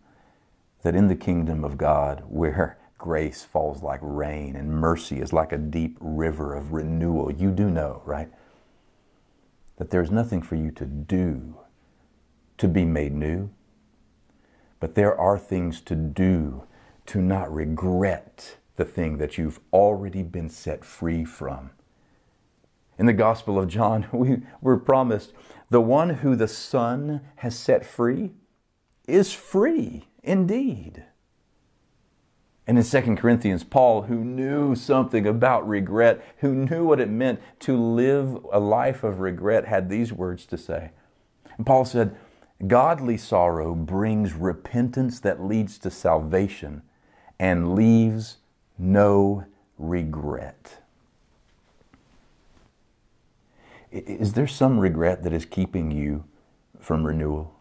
that 0.88 0.96
in 0.96 1.10
the 1.10 1.16
kingdom 1.18 1.66
of 1.66 1.78
God, 1.78 2.24
where 2.30 2.78
grace 2.98 3.44
falls 3.44 3.84
like 3.84 4.00
rain 4.02 4.56
and 4.56 4.72
mercy 4.72 5.20
is 5.20 5.34
like 5.34 5.52
a 5.52 5.58
deep 5.58 5.98
river 6.00 6.56
of 6.56 6.72
renewal, 6.72 7.30
you 7.30 7.52
do 7.52 7.70
know, 7.70 8.02
right? 8.06 8.30
That 9.76 9.90
there's 9.90 10.12
nothing 10.12 10.42
for 10.42 10.56
you 10.56 10.72
to 10.72 10.86
do 10.86 11.58
to 12.58 12.70
be 12.70 12.86
made 12.86 13.14
new, 13.14 13.50
but 14.80 14.96
there 14.96 15.14
are 15.14 15.38
things 15.38 15.82
to 15.82 15.94
do 15.94 16.64
to 17.08 17.22
not 17.22 17.54
regret 17.54 18.56
the 18.78 18.86
thing 18.86 19.18
that 19.18 19.38
you've 19.38 19.60
already 19.74 20.24
been 20.24 20.48
set 20.48 20.86
free 20.86 21.26
from. 21.26 21.72
In 22.98 23.08
the 23.08 23.12
Gospel 23.12 23.60
of 23.60 23.68
John, 23.68 24.08
we 24.14 24.38
were 24.62 24.78
promised 24.78 25.34
the 25.70 25.82
one 25.82 26.12
who 26.12 26.38
the 26.38 26.48
Son 26.48 27.20
has 27.36 27.60
set 27.60 27.86
free 27.86 28.32
is 29.06 29.34
free 29.34 30.08
indeed. 30.28 31.06
And 32.68 32.78
in 32.78 32.84
2 32.84 33.16
Corinthians, 33.16 33.64
Paul, 33.64 34.04
who 34.04 34.24
knew 34.26 34.76
something 34.76 35.26
about 35.26 35.68
regret, 35.68 36.22
who 36.40 36.54
knew 36.54 36.86
what 36.86 37.00
it 37.00 37.10
meant 37.10 37.40
to 37.62 37.78
live 37.78 38.46
a 38.52 38.60
life 38.60 39.04
of 39.04 39.22
regret, 39.22 39.66
had 39.66 39.90
these 39.90 40.12
words 40.12 40.46
to 40.48 40.58
say. 40.58 40.92
And 41.58 41.66
Paul 41.66 41.86
said, 41.86 42.16
Godly 42.66 43.18
sorrow 43.18 43.74
brings 43.74 44.34
repentance 44.34 45.20
that 45.22 45.42
leads 45.42 45.78
to 45.80 45.90
salvation 45.90 46.82
and 47.40 47.74
leaves 47.74 48.38
no 48.78 49.46
regret. 49.78 50.82
Is 53.92 54.34
there 54.34 54.48
some 54.48 54.80
regret 54.80 55.24
that 55.24 55.32
is 55.32 55.46
keeping 55.46 55.92
you 55.92 56.26
from 56.80 57.06
renewal? 57.06 57.57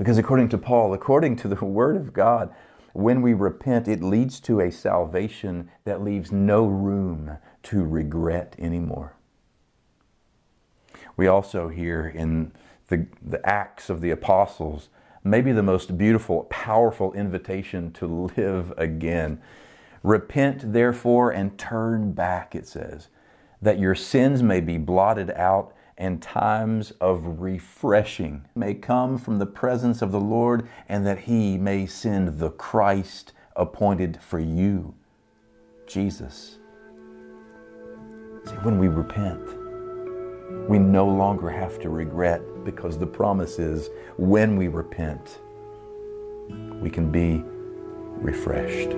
Because 0.00 0.16
according 0.16 0.48
to 0.48 0.56
Paul, 0.56 0.94
according 0.94 1.36
to 1.36 1.48
the 1.48 1.56
Word 1.62 1.94
of 1.94 2.14
God, 2.14 2.54
when 2.94 3.20
we 3.20 3.34
repent, 3.34 3.86
it 3.86 4.02
leads 4.02 4.40
to 4.40 4.58
a 4.58 4.72
salvation 4.72 5.70
that 5.84 6.02
leaves 6.02 6.32
no 6.32 6.64
room 6.64 7.36
to 7.64 7.84
regret 7.84 8.56
anymore. 8.58 9.14
We 11.18 11.26
also 11.26 11.68
hear 11.68 12.08
in 12.08 12.52
the, 12.88 13.08
the 13.20 13.46
Acts 13.46 13.90
of 13.90 14.00
the 14.00 14.10
Apostles 14.10 14.88
maybe 15.22 15.52
the 15.52 15.62
most 15.62 15.98
beautiful, 15.98 16.44
powerful 16.44 17.12
invitation 17.12 17.92
to 17.92 18.30
live 18.38 18.72
again. 18.78 19.38
Repent, 20.02 20.72
therefore, 20.72 21.30
and 21.30 21.58
turn 21.58 22.12
back, 22.12 22.54
it 22.54 22.66
says, 22.66 23.08
that 23.60 23.78
your 23.78 23.94
sins 23.94 24.42
may 24.42 24.62
be 24.62 24.78
blotted 24.78 25.30
out 25.32 25.74
and 26.00 26.22
times 26.22 26.92
of 26.92 27.40
refreshing 27.40 28.46
may 28.54 28.72
come 28.72 29.18
from 29.18 29.38
the 29.38 29.44
presence 29.44 30.00
of 30.00 30.10
the 30.10 30.20
Lord, 30.20 30.66
and 30.88 31.06
that 31.06 31.20
He 31.20 31.58
may 31.58 31.84
send 31.84 32.38
the 32.38 32.50
Christ 32.50 33.32
appointed 33.54 34.18
for 34.22 34.38
you, 34.38 34.94
Jesus. 35.86 36.56
See, 38.46 38.54
when 38.62 38.78
we 38.78 38.88
repent, 38.88 39.42
we 40.70 40.78
no 40.78 41.06
longer 41.06 41.50
have 41.50 41.78
to 41.80 41.90
regret 41.90 42.40
because 42.64 42.96
the 42.96 43.06
promise 43.06 43.58
is 43.58 43.90
when 44.16 44.56
we 44.56 44.68
repent, 44.68 45.38
we 46.80 46.88
can 46.88 47.12
be 47.12 47.44
refreshed. 48.22 48.96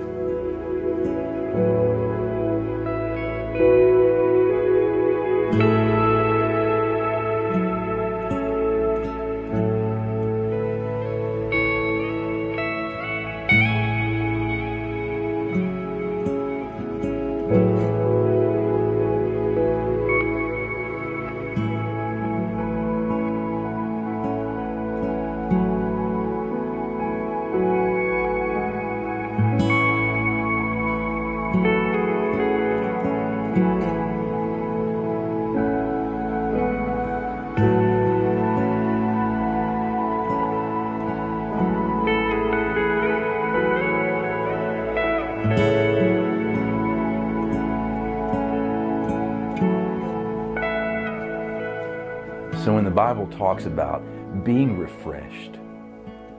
Bible 53.23 53.37
talks 53.37 53.65
about 53.65 54.03
being 54.43 54.77
refreshed, 54.77 55.55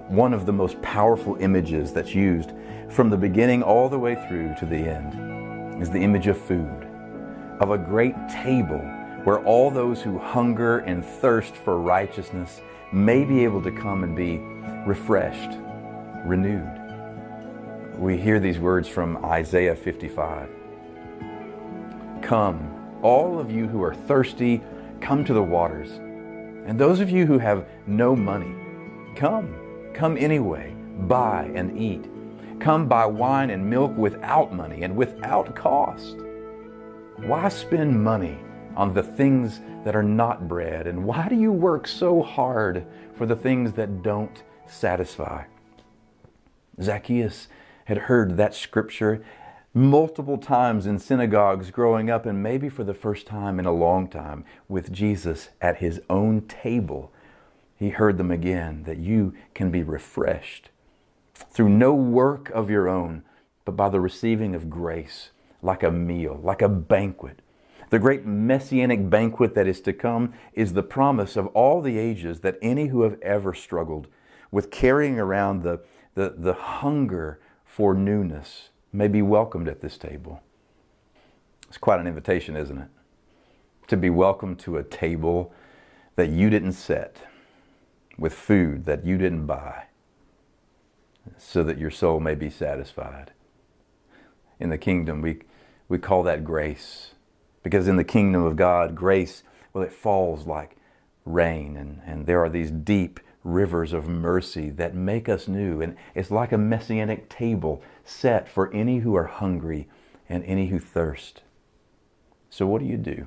one 0.09 0.35
of 0.35 0.45
the 0.45 0.53
most 0.53 0.81
powerful 0.83 1.37
images 1.37 1.95
that's 1.95 2.15
used 2.15 2.51
from 2.91 3.09
the 3.09 3.17
beginning 3.17 3.63
all 3.63 3.89
the 3.89 3.99
way 3.99 4.15
through 4.29 4.55
to 4.59 4.67
the 4.67 4.77
end 4.77 5.83
is 5.83 5.89
the 5.89 5.99
image 5.99 6.27
of 6.27 6.39
food, 6.39 6.87
of 7.61 7.71
a 7.71 7.79
great 7.79 8.15
table 8.29 8.81
where 9.25 9.43
all 9.45 9.71
those 9.71 10.03
who 10.03 10.19
hunger 10.19 10.81
and 10.81 11.03
thirst 11.03 11.57
for 11.57 11.81
righteousness 11.81 12.61
may 12.93 13.25
be 13.25 13.45
able 13.45 13.63
to 13.63 13.71
come 13.71 14.05
and 14.05 14.15
be 14.15 14.39
refreshed, 14.87 15.59
renewed. 16.27 16.81
We 17.97 18.19
hear 18.19 18.41
these 18.41 18.59
words 18.59 18.89
from 18.89 19.25
Isaiah 19.25 19.75
55. 19.75 20.51
Come, 22.21 22.99
all 23.03 23.39
of 23.39 23.51
you 23.51 23.69
who 23.69 23.83
are 23.83 23.95
thirsty, 23.95 24.61
come 25.01 25.25
to 25.25 25.33
the 25.33 25.43
waters. 25.43 25.74
And 26.67 26.79
those 26.79 27.01
of 27.01 27.11
you 27.11 27.27
who 27.27 27.39
have 27.39 27.67
no 27.87 28.17
money, 28.17 28.55
come. 29.17 29.55
Come 29.93 30.17
anyway. 30.17 30.75
Buy 31.01 31.51
and 31.55 31.79
eat. 31.79 32.09
Come 32.61 32.89
buy 32.89 33.05
wine 33.05 33.51
and 33.51 33.69
milk 33.69 33.97
without 33.97 34.55
money 34.55 34.83
and 34.83 34.97
without 34.97 35.55
cost. 35.55 36.17
Why 37.19 37.49
spend 37.49 38.03
money 38.03 38.39
on 38.77 38.95
the 38.95 39.03
things 39.03 39.61
that 39.85 39.95
are 39.95 40.03
not 40.03 40.49
bread? 40.49 40.87
And 40.87 41.05
why 41.05 41.29
do 41.29 41.37
you 41.37 41.53
work 41.53 41.87
so 41.87 42.23
hard 42.23 42.87
for 43.15 43.27
the 43.27 43.37
things 43.37 43.73
that 43.73 44.03
don't 44.03 44.43
satisfy? 44.67 45.45
Zacchaeus 46.81 47.49
had 47.85 47.99
heard 47.99 48.37
that 48.37 48.55
scripture 48.55 49.25
multiple 49.75 50.39
times 50.39 50.87
in 50.87 51.01
synagogues 51.01 51.73
growing 51.73 52.09
up, 52.09 52.25
and 52.25 52.41
maybe 52.41 52.69
for 52.69 52.85
the 52.85 52.95
first 52.95 53.27
time 53.27 53.59
in 53.59 53.67
a 53.67 53.73
long 53.73 54.07
time 54.09 54.45
with 54.69 54.93
Jesus 54.93 55.49
at 55.61 55.79
his 55.79 56.01
own 56.09 56.43
table. 56.43 57.13
He 57.77 57.89
heard 57.91 58.17
them 58.17 58.31
again 58.31 58.85
that 58.85 58.99
you 58.99 59.35
can 59.53 59.73
be 59.73 59.83
refreshed 59.83 60.71
through 61.51 61.71
no 61.71 61.93
work 61.93 62.51
of 62.51 62.71
your 62.71 62.89
own, 62.89 63.25
but 63.65 63.77
by 63.77 63.89
the 63.89 64.01
receiving 64.01 64.55
of 64.55 64.71
grace, 64.71 65.31
like 65.61 65.83
a 65.83 65.91
meal, 65.91 66.39
like 66.41 66.63
a 66.63 66.69
banquet. 66.69 67.41
The 67.91 67.99
great 67.99 68.25
messianic 68.25 69.11
banquet 69.11 69.55
that 69.57 69.67
is 69.67 69.81
to 69.83 69.93
come 69.93 70.35
is 70.53 70.73
the 70.73 70.83
promise 70.83 71.37
of 71.37 71.49
all 71.49 71.83
the 71.83 71.99
ages 71.99 72.41
that 72.41 72.59
any 72.63 72.87
who 72.87 73.03
have 73.03 73.21
ever 73.23 73.53
struggled 73.53 74.07
with 74.53 74.71
carrying 74.71 75.19
around 75.19 75.63
the, 75.63 75.81
the, 76.15 76.35
the 76.37 76.55
hunger 76.55 77.41
for 77.65 77.93
newness 77.93 78.71
may 78.95 79.09
be 79.09 79.23
welcomed 79.23 79.69
at 79.69 79.81
this 79.81 79.99
table. 79.99 80.41
It's 81.69 81.79
quite 81.79 81.99
an 81.99 82.07
invitation, 82.07 82.57
isn't 82.57 82.79
it? 82.79 82.89
To 83.89 83.97
be 83.97 84.09
welcomed 84.09 84.61
to 84.61 84.77
a 84.77 84.85
table 84.85 85.53
that 86.17 86.31
you 86.31 86.49
didn't 86.49 86.73
set, 86.73 87.19
with 88.17 88.33
food 88.33 88.85
that 88.85 89.05
you 89.05 89.19
didn't 89.19 89.47
buy, 89.47 89.87
so 91.37 91.65
that 91.65 91.79
your 91.79 91.91
soul 91.91 92.21
may 92.21 92.37
be 92.37 92.49
satisfied. 92.49 93.33
In 94.61 94.71
the 94.71 94.79
kingdom, 94.79 95.21
we, 95.21 95.41
we 95.89 95.99
call 95.99 96.23
that 96.23 96.45
grace, 96.45 97.11
because 97.65 97.89
in 97.89 97.97
the 97.97 98.05
kingdom 98.05 98.45
of 98.45 98.55
God, 98.55 98.95
grace, 98.95 99.43
well, 99.73 99.83
it 99.83 99.93
falls 99.93 100.47
like 100.47 100.77
rain, 101.25 101.77
and, 101.77 102.01
and 102.07 102.27
there 102.27 102.45
are 102.45 102.51
these 102.51 102.71
deep 102.71 103.19
rivers 103.45 103.93
of 103.93 104.09
mercy 104.09 104.71
that 104.71 104.95
make 104.95 105.29
us 105.29 105.47
new. 105.47 105.81
And 105.81 105.97
it's 106.15 106.31
like 106.31 106.51
a 106.51 106.59
messianic 106.59 107.29
table 107.29 107.83
set 108.05 108.49
for 108.49 108.73
any 108.73 109.01
who 109.01 109.15
are 109.15 109.27
hungry 109.27 109.87
and 110.29 110.43
any 110.45 110.69
who 110.69 110.79
thirst. 110.79 111.43
So, 112.51 112.67
what 112.67 112.81
do 112.81 112.87
you 112.87 112.97
do 112.97 113.27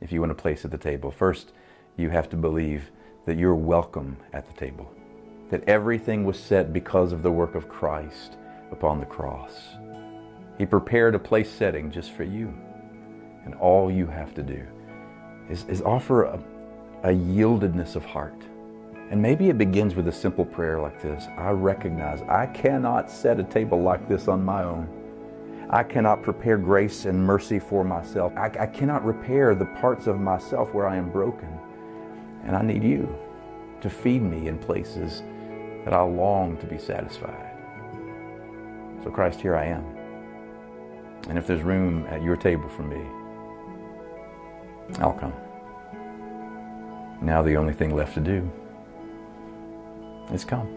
if 0.00 0.12
you 0.12 0.20
want 0.20 0.32
a 0.32 0.36
place 0.36 0.64
at 0.64 0.70
the 0.70 0.78
table? 0.78 1.10
First, 1.10 1.52
you 1.96 2.10
have 2.10 2.28
to 2.30 2.36
believe 2.36 2.90
that 3.24 3.38
you're 3.38 3.54
welcome 3.54 4.18
at 4.32 4.46
the 4.46 4.52
table, 4.52 4.92
that 5.50 5.66
everything 5.68 6.24
was 6.24 6.38
set 6.38 6.72
because 6.72 7.12
of 7.12 7.22
the 7.22 7.32
work 7.32 7.54
of 7.54 7.68
Christ 7.68 8.36
upon 8.70 9.00
the 9.00 9.06
cross. 9.06 9.76
He 10.58 10.66
prepared 10.66 11.14
a 11.14 11.18
place 11.18 11.50
setting 11.50 11.90
just 11.90 12.12
for 12.12 12.24
you. 12.24 12.54
And 13.44 13.54
all 13.54 13.90
you 13.90 14.06
have 14.06 14.34
to 14.34 14.42
do 14.42 14.66
is, 15.48 15.64
is 15.68 15.80
offer 15.82 16.24
a, 16.24 16.42
a 17.04 17.10
yieldedness 17.10 17.94
of 17.94 18.04
heart 18.04 18.42
and 19.10 19.22
maybe 19.22 19.48
it 19.48 19.56
begins 19.56 19.94
with 19.94 20.08
a 20.08 20.12
simple 20.12 20.44
prayer 20.44 20.80
like 20.80 21.00
this 21.00 21.26
I 21.38 21.50
recognize 21.50 22.22
I 22.22 22.46
cannot 22.46 23.10
set 23.10 23.38
a 23.38 23.44
table 23.44 23.80
like 23.80 24.08
this 24.08 24.28
on 24.28 24.44
my 24.44 24.64
own. 24.64 24.88
I 25.70 25.82
cannot 25.82 26.22
prepare 26.22 26.58
grace 26.58 27.06
and 27.06 27.18
mercy 27.18 27.58
for 27.58 27.84
myself. 27.84 28.32
I, 28.36 28.46
I, 28.58 28.66
cannot 28.66 29.04
repair 29.04 29.54
the 29.54 29.64
parts 29.64 30.06
of 30.06 30.20
myself 30.20 30.72
where 30.72 30.86
I 30.86 30.96
am 30.96 31.10
broken. 31.10 31.48
And 32.44 32.54
I 32.54 32.62
need 32.62 32.84
you 32.84 33.12
to 33.80 33.90
feed 33.90 34.22
me 34.22 34.46
in 34.46 34.58
places 34.58 35.24
that 35.84 35.92
I 35.92 36.00
long 36.02 36.56
to 36.58 36.66
be 36.66 36.78
satisfied. 36.78 37.50
So, 39.02 39.10
Christ, 39.10 39.40
here 39.40 39.56
I 39.56 39.64
am. 39.66 39.84
And 41.28 41.36
if 41.36 41.48
there's 41.48 41.62
room 41.62 42.06
at 42.06 42.22
your 42.22 42.36
table 42.36 42.68
for 42.68 42.82
me, 42.82 43.04
I'll 45.00 45.14
come. 45.14 45.34
Now, 47.20 47.42
the 47.42 47.56
only 47.56 47.72
thing 47.72 47.92
left 47.92 48.14
to 48.14 48.20
do 48.20 48.48
it's 50.30 50.44
come. 50.44 50.75